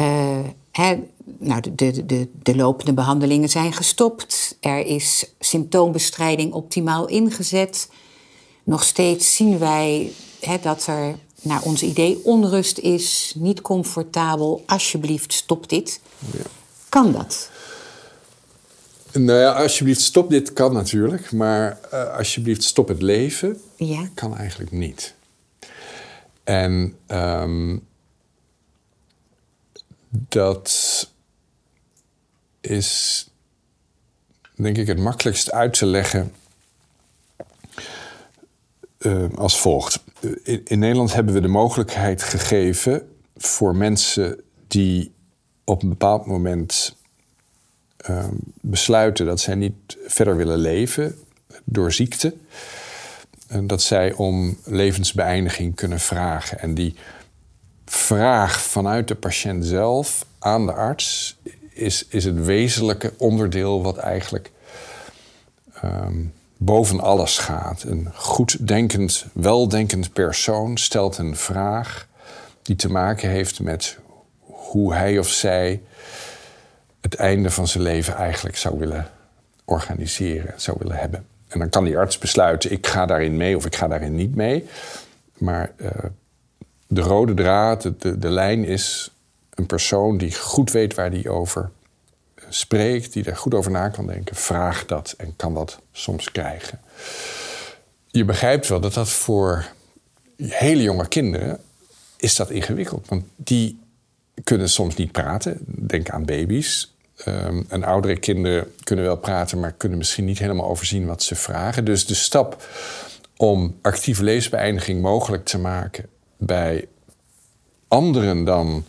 uh, 0.00 0.38
hè, 0.70 1.02
nou, 1.38 1.60
de, 1.60 1.74
de, 1.74 2.06
de, 2.06 2.28
de 2.42 2.56
lopende 2.56 2.92
behandelingen 2.92 3.48
zijn 3.48 3.72
gestopt. 3.72 4.56
Er 4.60 4.86
is 4.86 5.34
symptoombestrijding 5.40 6.52
optimaal 6.52 7.06
ingezet. 7.06 7.88
Nog 8.66 8.84
steeds 8.84 9.36
zien 9.36 9.58
wij 9.58 10.12
hè, 10.40 10.58
dat 10.58 10.86
er 10.86 11.14
naar 11.42 11.62
ons 11.62 11.82
idee 11.82 12.20
onrust 12.24 12.78
is, 12.78 13.32
niet 13.36 13.60
comfortabel. 13.60 14.62
Alsjeblieft, 14.66 15.32
stop 15.32 15.68
dit. 15.68 16.00
Ja. 16.18 16.42
Kan 16.88 17.12
dat? 17.12 17.50
Nou 19.12 19.38
ja, 19.40 19.52
alsjeblieft, 19.52 20.00
stop 20.00 20.30
dit 20.30 20.52
kan 20.52 20.72
natuurlijk. 20.72 21.32
Maar 21.32 21.78
uh, 21.92 22.16
alsjeblieft, 22.16 22.62
stop 22.62 22.88
het 22.88 23.02
leven 23.02 23.60
ja. 23.76 24.08
kan 24.14 24.36
eigenlijk 24.36 24.70
niet. 24.70 25.14
En 26.44 26.96
um, 27.06 27.86
dat 30.08 30.70
is, 32.60 33.28
denk 34.54 34.76
ik, 34.76 34.86
het 34.86 34.98
makkelijkst 34.98 35.52
uit 35.52 35.72
te 35.72 35.86
leggen 35.86 36.32
uh, 39.06 39.24
als 39.34 39.60
volgt. 39.60 40.04
In, 40.42 40.60
in, 40.64 40.78
Nederland 40.78 41.14
hebben 41.14 41.34
we 41.34 41.40
de 41.40 41.48
mogelijkheid 41.48 42.22
gegeven 42.22 43.08
voor 43.36 43.76
mensen 43.76 44.40
die 44.66 45.12
op 45.64 45.82
een 45.82 45.88
bepaald 45.88 46.26
moment 46.26 46.96
uh, 48.10 48.24
besluiten 48.60 49.26
dat 49.26 49.40
zij 49.40 49.54
niet 49.54 49.96
verder 50.06 50.36
willen 50.36 50.58
leven 50.58 51.18
door 51.64 51.92
ziekte 51.92 52.34
dat 53.62 53.82
zij 53.82 54.12
om 54.12 54.58
levensbeëindiging 54.64 55.74
kunnen 55.74 56.00
vragen. 56.00 56.58
En 56.58 56.74
die 56.74 56.94
vraag 57.84 58.62
vanuit 58.62 59.08
de 59.08 59.14
patiënt 59.14 59.66
zelf 59.66 60.26
aan 60.38 60.66
de 60.66 60.72
arts 60.72 61.36
is, 61.70 62.06
is 62.08 62.24
het 62.24 62.44
wezenlijke 62.44 63.12
onderdeel 63.16 63.82
wat 63.82 63.96
eigenlijk 63.96 64.50
um, 65.84 66.32
boven 66.56 67.00
alles 67.00 67.38
gaat. 67.38 67.82
Een 67.82 68.08
goed 68.14 68.68
denkend, 68.68 69.26
weldenkend 69.32 70.12
persoon 70.12 70.76
stelt 70.76 71.18
een 71.18 71.36
vraag 71.36 72.08
die 72.62 72.76
te 72.76 72.90
maken 72.90 73.30
heeft 73.30 73.60
met 73.60 73.98
hoe 74.42 74.94
hij 74.94 75.18
of 75.18 75.28
zij 75.28 75.82
het 77.00 77.14
einde 77.14 77.50
van 77.50 77.68
zijn 77.68 77.82
leven 77.82 78.14
eigenlijk 78.14 78.56
zou 78.56 78.78
willen 78.78 79.10
organiseren, 79.64 80.52
zou 80.56 80.76
willen 80.80 80.96
hebben. 80.96 81.26
En 81.48 81.58
dan 81.58 81.68
kan 81.68 81.84
die 81.84 81.98
arts 81.98 82.18
besluiten, 82.18 82.72
ik 82.72 82.86
ga 82.86 83.06
daarin 83.06 83.36
mee 83.36 83.56
of 83.56 83.66
ik 83.66 83.76
ga 83.76 83.88
daarin 83.88 84.14
niet 84.14 84.34
mee. 84.34 84.64
Maar 85.38 85.72
uh, 85.76 85.88
de 86.86 87.00
rode 87.00 87.34
draad, 87.34 87.82
de, 87.82 88.18
de, 88.18 88.30
lijn 88.30 88.64
is 88.64 89.10
een 89.54 89.66
persoon 89.66 90.18
die 90.18 90.34
goed 90.34 90.70
weet 90.70 90.94
waar 90.94 91.10
die 91.10 91.30
over 91.30 91.70
spreekt, 92.56 93.12
die 93.12 93.22
daar 93.22 93.36
goed 93.36 93.54
over 93.54 93.70
na 93.70 93.88
kan 93.88 94.06
denken, 94.06 94.36
vraagt 94.36 94.88
dat 94.88 95.14
en 95.18 95.36
kan 95.36 95.54
dat 95.54 95.80
soms 95.92 96.32
krijgen. 96.32 96.80
Je 98.06 98.24
begrijpt 98.24 98.68
wel 98.68 98.80
dat 98.80 98.94
dat 98.94 99.08
voor 99.08 99.66
hele 100.36 100.82
jonge 100.82 101.08
kinderen 101.08 101.60
is 102.16 102.36
dat 102.36 102.50
ingewikkeld. 102.50 103.08
Want 103.08 103.24
die 103.36 103.80
kunnen 104.44 104.68
soms 104.68 104.94
niet 104.94 105.12
praten. 105.12 105.58
Denk 105.66 106.10
aan 106.10 106.24
baby's. 106.24 106.94
Um, 107.26 107.66
en 107.68 107.84
oudere 107.84 108.18
kinderen 108.18 108.72
kunnen 108.84 109.04
wel 109.04 109.16
praten, 109.16 109.60
maar 109.60 109.72
kunnen 109.72 109.98
misschien 109.98 110.24
niet 110.24 110.38
helemaal 110.38 110.68
overzien 110.68 111.06
wat 111.06 111.22
ze 111.22 111.34
vragen. 111.34 111.84
Dus 111.84 112.06
de 112.06 112.14
stap 112.14 112.66
om 113.36 113.78
actieve 113.82 114.22
leesbeëindiging 114.22 115.02
mogelijk 115.02 115.44
te 115.44 115.58
maken 115.58 116.08
bij 116.36 116.88
anderen 117.88 118.44
dan 118.44 118.84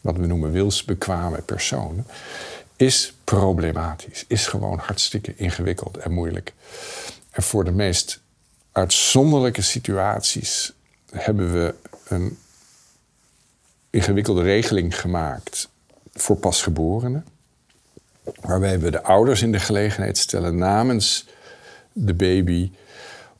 wat 0.00 0.16
we 0.16 0.26
noemen 0.26 0.52
wilsbekwame 0.52 1.40
personen, 1.40 2.06
is 2.76 3.14
problematisch. 3.24 4.24
Is 4.28 4.46
gewoon 4.46 4.78
hartstikke 4.78 5.34
ingewikkeld 5.36 5.96
en 5.96 6.12
moeilijk. 6.12 6.52
En 7.30 7.42
voor 7.42 7.64
de 7.64 7.72
meest 7.72 8.20
uitzonderlijke 8.72 9.62
situaties 9.62 10.72
hebben 11.10 11.52
we 11.52 11.74
een 12.08 12.38
ingewikkelde 13.90 14.42
regeling 14.42 15.00
gemaakt 15.00 15.68
voor 16.12 16.36
pasgeborenen 16.36 17.26
waarbij 18.40 18.80
we 18.80 18.90
de 18.90 19.02
ouders 19.02 19.42
in 19.42 19.52
de 19.52 19.58
gelegenheid 19.58 20.18
stellen 20.18 20.56
namens 20.56 21.26
de 21.92 22.14
baby 22.14 22.72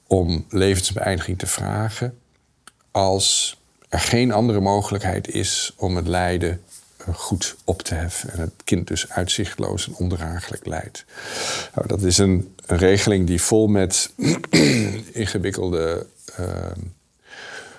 om 0.06 0.46
levensbeëindiging 0.48 1.38
te 1.38 1.46
vragen 1.46 2.18
als 2.90 3.58
er 3.88 4.00
geen 4.00 4.32
andere 4.32 4.60
mogelijkheid 4.60 5.28
is 5.28 5.72
om 5.76 5.96
het 5.96 6.06
lijden 6.06 6.62
goed 7.12 7.56
op 7.64 7.82
te 7.82 7.94
heffen 7.94 8.32
en 8.32 8.40
het 8.40 8.52
kind 8.64 8.86
dus 8.86 9.10
uitzichtloos 9.10 9.86
en 9.86 9.94
ondraaglijk 9.94 10.66
lijdt. 10.66 11.04
Nou, 11.74 11.86
dat 11.88 12.02
is 12.02 12.18
een, 12.18 12.54
regeling 12.66 13.26
die 13.26 13.42
vol 13.42 13.66
met 13.66 14.10
ingewikkelde 15.12 16.06
uh, 16.40 16.46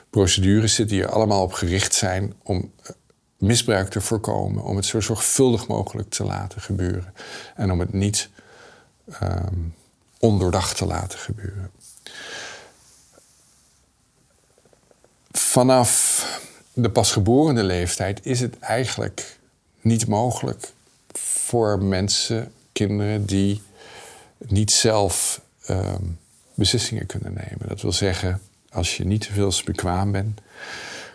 procedures 0.10 0.76
zit 0.76 0.90
die 0.90 1.04
er 1.04 1.10
allemaal 1.10 1.42
op 1.42 1.54
gericht 1.54 1.94
zijn 1.94 2.34
om 2.44 2.72
eh, 2.82 2.90
misbruik 3.38 3.90
te 3.90 4.02
voorkomen, 4.02 4.64
om 4.64 4.76
het 4.76 4.86
zo 4.86 5.00
zorgvuldig 5.00 5.68
mogelijk 5.68 6.10
te 6.10 6.24
laten 6.24 6.62
gebeuren 6.62 7.14
en 7.56 7.72
om 7.72 7.80
het 7.80 7.94
niet 7.94 8.30
um, 9.24 9.74
ondoordacht 10.20 10.78
te 10.78 10.86
laten 10.86 11.20
gebeuren. 11.20 11.72
Vanaf 15.32 16.24
de 16.78 16.90
pasgeborene 16.90 17.64
leeftijd 17.64 18.26
is 18.26 18.40
het 18.40 18.60
eigenlijk 18.60 19.38
niet 19.82 20.08
mogelijk 20.08 20.72
voor 21.14 21.84
mensen, 21.84 22.52
kinderen 22.72 23.26
die 23.26 23.62
niet 24.38 24.72
zelf 24.72 25.42
ehm, 25.66 26.04
beslissingen 26.54 27.06
kunnen 27.06 27.34
nemen. 27.34 27.68
Dat 27.68 27.82
wil 27.82 27.92
zeggen, 27.92 28.42
als 28.70 28.98
je 28.98 29.06
niet 29.06 29.22
te 29.22 29.34
veel 29.34 29.54
bekwaam 29.66 30.12
bent, 30.12 30.42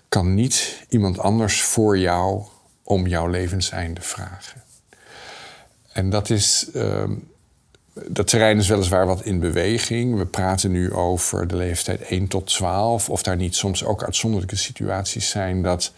kan 0.08 0.34
niet 0.34 0.84
iemand 0.88 1.18
anders 1.18 1.62
voor 1.62 1.98
jou 1.98 2.42
om 2.82 3.06
jouw 3.06 3.26
levenseinde 3.26 4.00
vragen. 4.00 4.62
En 5.92 6.10
dat 6.10 6.30
is. 6.30 6.70
Ehm, 6.74 7.12
dat 7.92 8.26
terrein 8.26 8.58
is 8.58 8.68
weliswaar 8.68 9.06
wat 9.06 9.24
in 9.24 9.40
beweging. 9.40 10.16
We 10.16 10.26
praten 10.26 10.70
nu 10.70 10.92
over 10.92 11.46
de 11.46 11.56
leeftijd 11.56 12.00
1 12.00 12.28
tot 12.28 12.46
12. 12.46 13.10
Of 13.10 13.22
daar 13.22 13.36
niet 13.36 13.54
soms 13.54 13.84
ook 13.84 14.04
uitzonderlijke 14.04 14.56
situaties 14.56 15.28
zijn 15.28 15.62
dat 15.62 15.92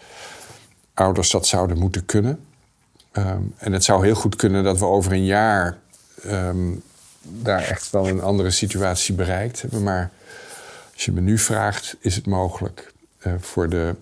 ouders 0.93 1.29
dat 1.31 1.47
zouden 1.47 1.77
moeten 1.77 2.05
kunnen. 2.05 2.39
Ehm, 3.11 3.41
en 3.57 3.73
het 3.73 3.83
zou 3.83 4.05
heel 4.05 4.15
goed 4.15 4.35
kunnen 4.35 4.63
dat 4.63 4.79
we 4.79 4.85
over 4.85 5.11
een 5.11 5.25
jaar 5.25 5.77
ehm, 6.23 6.71
daar 7.21 7.61
echt 7.61 7.89
wel 7.89 8.07
een 8.07 8.21
andere 8.21 8.51
situatie 8.51 9.15
bereikt 9.15 9.61
hebben. 9.61 9.83
Maar 9.83 10.11
als 10.93 11.05
je 11.05 11.11
me 11.11 11.21
nu 11.21 11.37
vraagt, 11.37 11.95
is 11.99 12.15
het 12.15 12.25
mogelijk 12.25 12.93
uh, 13.27 13.33
voor 13.39 13.69
de, 13.69 13.95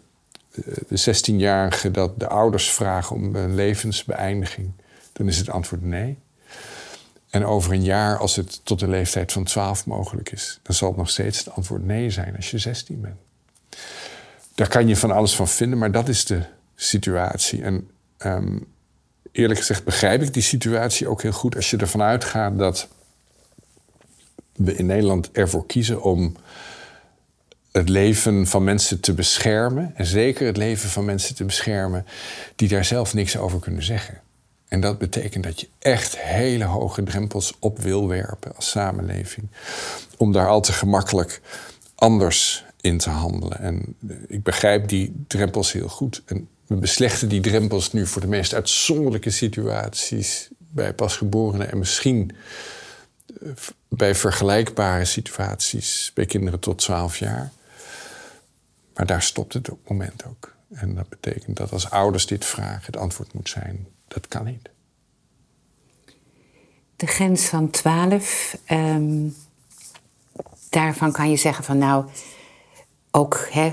de 0.87 1.15
16-jarige 1.15 1.91
dat 1.91 2.19
de 2.19 2.27
ouders 2.27 2.71
vragen 2.71 3.15
om 3.15 3.35
een 3.35 3.55
levensbeëindiging, 3.55 4.71
dan 5.13 5.27
is 5.27 5.37
het 5.37 5.49
antwoord 5.49 5.83
nee. 5.83 6.17
En 7.31 7.45
over 7.45 7.71
een 7.71 7.83
jaar, 7.83 8.17
als 8.17 8.35
het 8.35 8.61
tot 8.63 8.79
de 8.79 8.87
leeftijd 8.87 9.31
van 9.31 9.43
12 9.43 9.85
mogelijk 9.85 10.31
is, 10.31 10.59
dan 10.61 10.75
zal 10.75 10.87
het 10.87 10.97
nog 10.97 11.09
steeds 11.09 11.39
het 11.39 11.49
antwoord 11.53 11.85
nee 11.85 12.09
zijn 12.09 12.35
als 12.35 12.51
je 12.51 12.57
16 12.57 13.01
bent. 13.01 13.15
Daar 14.55 14.67
kan 14.67 14.87
je 14.87 14.95
van 14.95 15.11
alles 15.11 15.35
van 15.35 15.47
vinden, 15.47 15.79
maar 15.79 15.91
dat 15.91 16.07
is 16.07 16.25
de 16.25 16.43
situatie. 16.75 17.63
En 17.63 17.89
ehm, 18.17 18.57
eerlijk 19.31 19.59
gezegd 19.59 19.83
begrijp 19.83 20.21
ik 20.21 20.33
die 20.33 20.43
situatie 20.43 21.07
ook 21.07 21.21
heel 21.21 21.31
goed 21.31 21.55
als 21.55 21.69
je 21.69 21.77
ervan 21.77 22.01
uitgaat 22.01 22.57
dat 22.57 22.87
we 24.55 24.75
in 24.75 24.85
Nederland 24.85 25.31
ervoor 25.31 25.65
kiezen 25.65 26.01
om 26.01 26.35
het 27.71 27.89
leven 27.89 28.47
van 28.47 28.63
mensen 28.63 28.99
te 28.99 29.13
beschermen. 29.13 29.91
En 29.95 30.05
zeker 30.05 30.45
het 30.45 30.57
leven 30.57 30.89
van 30.89 31.05
mensen 31.05 31.35
te 31.35 31.45
beschermen 31.45 32.05
die 32.55 32.67
daar 32.67 32.85
zelf 32.85 33.13
niks 33.13 33.37
over 33.37 33.59
kunnen 33.59 33.83
zeggen. 33.83 34.21
En 34.71 34.81
dat 34.81 34.97
betekent 34.97 35.43
dat 35.43 35.59
je 35.59 35.67
echt 35.79 36.17
hele 36.17 36.63
hoge 36.63 37.03
drempels 37.03 37.53
op 37.59 37.79
wil 37.79 38.07
werpen 38.07 38.55
als 38.55 38.69
samenleving. 38.69 39.47
Om 40.17 40.31
daar 40.31 40.47
al 40.47 40.61
te 40.61 40.73
gemakkelijk 40.73 41.41
anders 41.95 42.65
in 42.81 42.97
te 42.97 43.09
handelen. 43.09 43.59
En 43.59 43.95
ik 44.27 44.43
begrijp 44.43 44.87
die 44.87 45.23
drempels 45.27 45.71
heel 45.71 45.87
goed. 45.87 46.21
En 46.25 46.47
we 46.67 46.75
beslechten 46.75 47.29
die 47.29 47.41
drempels 47.41 47.91
nu 47.93 48.07
voor 48.07 48.21
de 48.21 48.27
meest 48.27 48.53
uitzonderlijke 48.53 49.29
situaties 49.29 50.49
bij 50.57 50.93
pasgeborenen 50.93 51.71
en 51.71 51.77
misschien 51.77 52.35
eh, 53.41 53.51
bij 53.87 54.15
vergelijkbare 54.15 55.05
situaties 55.05 56.11
bij 56.13 56.25
kinderen 56.25 56.59
tot 56.59 56.77
12 56.77 57.17
jaar. 57.17 57.51
Maar 58.93 59.05
daar 59.05 59.21
stopt 59.21 59.53
het 59.53 59.69
op 59.69 59.79
het 59.79 59.89
moment 59.89 60.25
ook. 60.27 60.55
En 60.73 60.95
dat 60.95 61.09
betekent 61.09 61.57
dat 61.57 61.71
als 61.71 61.89
ouders 61.89 62.25
dit 62.25 62.45
vragen, 62.45 62.85
het 62.85 62.97
antwoord 62.97 63.33
moet 63.33 63.49
zijn: 63.49 63.87
dat 64.13 64.27
kan 64.27 64.45
niet. 64.45 64.69
De 66.95 67.07
grens 67.07 67.45
van 67.45 67.69
12, 67.69 68.57
ehm, 68.65 69.27
daarvan 70.69 71.11
kan 71.11 71.29
je 71.29 71.35
zeggen 71.35 71.63
van 71.63 71.77
nou, 71.77 72.05
ook 73.11 73.47
hè, 73.51 73.71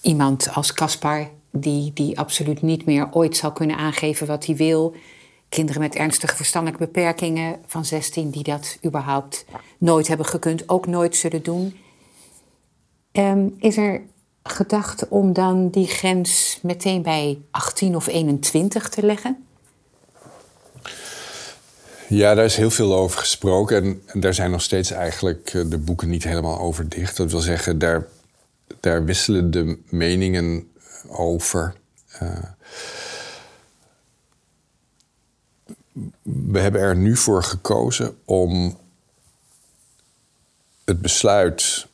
iemand 0.00 0.54
als 0.54 0.72
Caspar, 0.72 1.30
die, 1.50 1.92
die 1.92 2.18
absoluut 2.18 2.62
niet 2.62 2.84
meer 2.84 3.08
ooit 3.10 3.36
zal 3.36 3.52
kunnen 3.52 3.76
aangeven 3.76 4.26
wat 4.26 4.46
hij 4.46 4.56
wil. 4.56 4.94
Kinderen 5.48 5.80
met 5.80 5.94
ernstige 5.94 6.36
verstandelijke 6.36 6.84
beperkingen 6.84 7.58
van 7.66 7.84
16 7.84 8.30
die 8.30 8.42
dat 8.42 8.78
überhaupt 8.84 9.44
nooit 9.78 10.08
hebben 10.08 10.26
gekund, 10.26 10.68
ook 10.68 10.86
nooit 10.86 11.16
zullen 11.16 11.42
doen. 11.42 11.78
Ehm, 13.12 13.48
is 13.58 13.76
er 13.76 14.02
gedacht 14.42 15.08
om 15.08 15.32
dan 15.32 15.70
die 15.70 15.86
grens 15.86 16.58
meteen 16.62 17.02
bij 17.02 17.38
18 17.50 17.96
of 17.96 18.06
21 18.06 18.88
te 18.88 19.06
leggen? 19.06 19.46
Ja, 22.12 22.34
daar 22.34 22.44
is 22.44 22.56
heel 22.56 22.70
veel 22.70 22.94
over 22.94 23.18
gesproken. 23.18 24.02
En, 24.06 24.20
daar 24.20 24.34
zijn 24.34 24.50
nog 24.50 24.62
steeds 24.62 24.90
eigenlijk 24.90 25.54
eh, 25.54 25.62
de 25.66 25.78
boeken 25.78 26.08
niet 26.08 26.24
helemaal 26.24 26.58
over 26.58 26.88
dicht. 26.88 27.16
Dat 27.16 27.30
wil 27.30 27.40
zeggen, 27.40 27.78
daar, 27.78 28.06
daar 28.80 29.04
wisselen 29.04 29.50
de 29.50 29.78
meningen 29.88 30.72
over. 31.08 31.74
Uh, 32.22 32.38
we 36.22 36.58
hebben 36.58 36.80
er 36.80 36.96
nu 36.96 37.16
voor 37.16 37.42
gekozen 37.42 38.16
om 38.24 38.78
het 40.84 41.00
besluit 41.00 41.86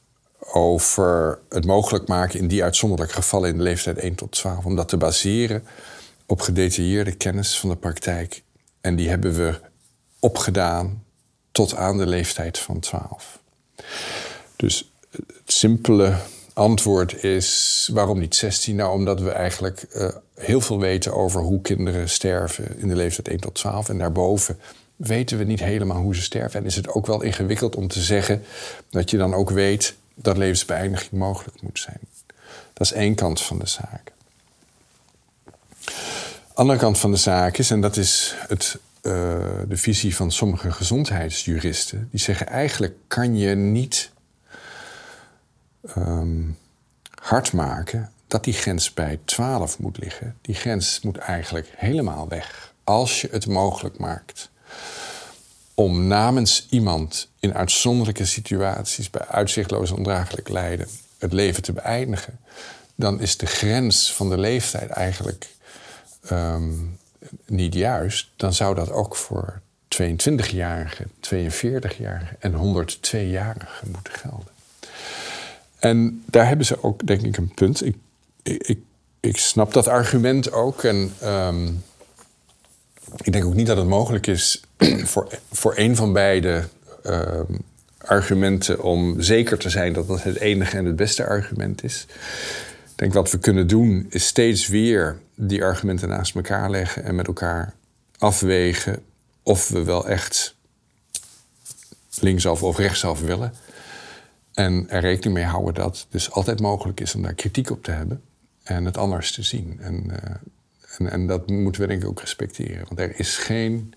over 0.53 1.39
het 1.49 1.67
mogelijk 1.67 2.09
maken 2.09 2.39
in 2.39 2.49
die 2.49 2.63
uitzonderlijke 2.63 3.15
gevallen 3.15 3.51
in 3.51 3.57
de 3.57 3.63
leeftijd 3.63 3.99
1 3.99 4.15
tot 4.15 4.33
12, 4.33 4.65
om 4.65 4.77
dat 4.77 4.89
te 4.89 4.97
baseren 4.97 5.65
op 6.27 6.41
gedetailleerde 6.41 7.15
kennis 7.15 7.61
van 7.61 7.69
de 7.69 7.77
praktijk. 7.77 8.43
En 8.81 8.97
die 8.97 9.09
hebben 9.09 9.35
we 9.35 9.68
opgedaan 10.21 11.05
tot 11.53 11.75
aan 11.75 11.99
de 11.99 12.07
leeftijd 12.07 12.59
van 12.59 12.81
12. 12.81 13.39
Dus 14.57 14.93
het 15.11 15.53
simpele 15.53 16.17
antwoord 16.53 17.25
is 17.25 17.89
waarom 17.93 18.19
niet 18.19 18.35
16? 18.35 18.77
Nou, 18.77 18.93
omdat 18.93 19.21
we 19.21 19.31
eigenlijk 19.31 19.87
uh, 19.93 20.09
heel 20.35 20.61
veel 20.61 20.79
weten 20.79 21.15
over 21.15 21.41
hoe 21.41 21.61
kinderen 21.61 22.09
sterven 22.09 22.79
in 22.79 22.89
de 22.89 22.97
leeftijd 22.97 23.29
1 23.29 23.41
tot 23.41 23.55
12. 23.55 23.89
En 23.89 23.99
daarboven 23.99 24.59
weten 24.97 25.39
we 25.39 25.45
niet 25.45 25.61
helemaal 25.61 26.03
hoe 26.03 26.15
ze 26.15 26.23
sterven. 26.23 26.61
En 26.61 26.67
is 26.67 26.77
het 26.77 26.89
ook 26.89 27.07
wel 27.07 27.23
ingewikkeld 27.23 27.77
om 27.77 27.89
te 27.89 28.01
zeggen 28.01 28.43
dat 28.91 29.11
je 29.11 29.17
dan 29.17 29.35
ook 29.35 29.51
weet 29.51 29.95
dat 30.15 30.37
levensbeëindiging 30.37 31.13
mogelijk 31.13 31.63
moet 31.63 31.79
zijn. 31.79 32.01
Dat 32.73 32.87
is 32.87 32.93
één 32.93 33.15
kant 33.15 33.43
van 33.43 33.59
de 33.59 33.67
zaak. 33.67 34.13
Andere 36.55 36.79
kant 36.79 36.99
van 36.99 37.11
de 37.11 37.17
zaak 37.17 37.59
is, 37.59 37.71
en 37.71 37.81
dat 37.81 37.97
is 37.97 38.35
het, 38.49 38.79
uh, 39.09 39.15
de 39.69 39.77
visie 39.77 40.17
van 40.17 40.33
sommige 40.33 40.73
gezondheidsjuristen, 40.73 42.09
die 42.11 42.21
zeggen 42.21 42.47
eigenlijk 42.47 42.97
kan 43.07 43.37
je 43.37 43.55
niet 43.55 44.11
um, 45.97 46.59
hard 47.23 47.53
maken 47.53 48.13
dat 48.27 48.45
die 48.45 48.55
grens 48.55 48.95
bij 48.95 49.21
12 49.25 49.79
moet 49.79 49.99
liggen. 49.99 50.37
Die 50.41 50.55
grens 50.55 51.01
moet 51.01 51.17
eigenlijk 51.17 51.73
helemaal 51.77 52.29
weg. 52.29 52.73
Als 52.85 53.21
je 53.21 53.29
het 53.31 53.47
mogelijk 53.47 53.99
maakt 53.99 54.51
om 55.75 56.07
namens 56.07 56.67
iemand 56.71 57.31
in 57.41 57.55
uitzonderlijke 57.55 58.25
situaties 58.25 59.11
bij 59.11 59.27
uitzichtloos 59.27 59.91
ondraaglijk 59.91 60.49
lijden 60.49 60.89
het 61.19 61.33
leven 61.33 61.63
te 61.63 61.73
beëindigen, 61.73 62.39
dan 62.95 63.21
is 63.21 63.37
de 63.37 63.47
grens 63.47 64.13
van 64.15 64.29
de 64.29 64.39
leeftijd 64.39 64.91
eigenlijk 64.91 65.49
um, 66.31 66.99
niet 67.47 67.75
juist. 67.75 68.29
Dan 68.37 68.53
zou 68.53 68.75
dat 68.75 68.91
ook 68.91 69.17
voor 69.17 69.61
22-jarigen, 69.89 71.11
42-jarigen 71.21 72.39
en 72.39 72.53
102-jarigen 72.53 73.91
moeten 73.93 74.13
gelden. 74.13 74.57
En 75.79 76.23
daar 76.27 76.47
hebben 76.47 76.67
ze 76.67 76.83
ook, 76.83 77.07
denk 77.07 77.23
ik, 77.23 77.37
een 77.37 77.55
punt. 77.55 77.85
Ik, 77.85 77.97
ik, 78.43 78.79
ik 79.21 79.37
snap 79.37 79.73
dat 79.73 79.89
argument 79.89 80.53
ook. 80.53 80.85
En 80.85 81.13
um, 81.25 81.85
ik 83.23 83.33
denk 83.33 83.45
ook 83.45 83.55
niet 83.55 83.67
dat 83.67 83.77
het 83.77 83.87
mogelijk 83.87 84.27
is 84.27 84.63
voor, 85.11 85.29
voor 85.53 85.73
een 85.77 85.97
van 85.97 86.13
beide 86.13 86.65
uh, 87.07 87.41
argumenten 87.99 88.83
om 88.83 89.21
zeker 89.21 89.59
te 89.59 89.71
zijn 89.71 89.93
dat 89.93 90.07
dat 90.07 90.23
het 90.23 90.39
enige 90.39 90.77
en 90.77 90.85
het 90.85 90.97
beste 90.97 91.27
argument 91.27 91.85
is. 91.85 92.07
Denk 92.99 93.13
wat 93.13 93.31
we 93.31 93.39
kunnen 93.39 93.67
doen 93.67 94.07
is 94.11 94.27
steeds 94.27 94.69
weer 94.69 95.19
die 95.35 95.65
argumenten 95.65 96.09
naast 96.09 96.35
elkaar 96.35 96.71
leggen 96.71 97.05
en 97.05 97.15
met 97.15 97.27
elkaar 97.27 97.75
afwegen 98.19 99.03
of 99.43 99.69
we 99.69 99.85
wel 99.85 100.09
echt 100.09 100.55
linksaf 102.21 102.63
of 102.63 102.79
rechtsaf 102.79 103.21
willen. 103.21 103.53
En 104.53 104.87
er 104.89 105.01
rekening 105.01 105.35
mee 105.35 105.45
houden 105.45 105.75
dat 105.75 105.99
het 105.99 106.07
dus 106.11 106.31
altijd 106.31 106.61
mogelijk 106.61 107.01
is 107.01 107.15
om 107.15 107.23
daar 107.23 107.35
kritiek 107.35 107.71
op 107.71 107.85
te 107.85 107.91
hebben 107.91 108.23
en 108.63 108.85
het 108.85 108.97
anders 108.97 109.33
te 109.33 109.43
zien. 109.43 109.79
En, 109.81 110.05
uh, 110.07 110.17
en, 110.99 111.11
en, 111.11 111.27
dat 111.27 111.49
moeten 111.49 111.81
we 111.81 111.87
denk 111.87 112.03
ik 112.03 112.09
ook 112.09 112.21
respecteren. 112.21 112.85
Want 112.89 113.01
er 113.01 113.19
is 113.19 113.37
geen 113.37 113.95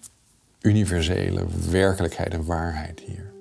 universele 0.62 1.46
werkelijkheid 1.70 2.34
en 2.34 2.46
waarheid 2.46 3.00
hier. 3.00 3.32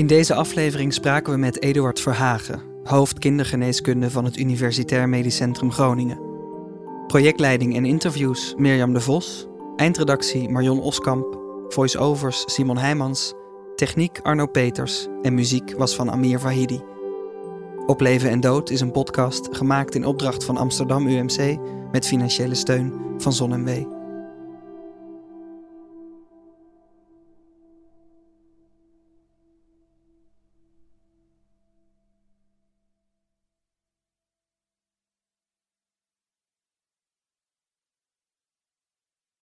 In 0.00 0.06
deze 0.06 0.34
aflevering 0.34 0.92
spraken 0.92 1.32
we 1.32 1.38
met 1.38 1.62
Eduard 1.62 2.00
Verhagen, 2.00 2.62
hoofd 2.84 3.18
kindergeneeskunde 3.18 4.10
van 4.10 4.24
het 4.24 4.38
Universitair 4.38 5.08
Medisch 5.08 5.36
Centrum 5.36 5.72
Groningen. 5.72 6.20
Projectleiding 7.06 7.76
en 7.76 7.84
interviews 7.84 8.54
Mirjam 8.56 8.92
de 8.92 9.00
Vos, 9.00 9.48
eindredactie 9.76 10.48
Marion 10.48 10.80
Oskamp, 10.80 11.38
voice-overs 11.68 12.42
Simon 12.46 12.78
Heijmans 12.78 13.34
Techniek 13.74 14.18
Arno 14.22 14.46
Peters 14.46 15.06
en 15.22 15.34
muziek 15.34 15.74
was 15.76 15.94
van 15.94 16.10
Amir 16.10 16.40
Vahidi. 16.40 16.80
Op 17.86 18.00
Leven 18.00 18.30
en 18.30 18.40
Dood 18.40 18.70
is 18.70 18.80
een 18.80 18.92
podcast 18.92 19.48
gemaakt 19.50 19.94
in 19.94 20.06
opdracht 20.06 20.44
van 20.44 20.56
Amsterdam 20.56 21.06
UMC 21.06 21.58
met 21.92 22.06
financiële 22.06 22.54
steun 22.54 22.92
van 23.18 23.32
ZonMW. 23.32 23.99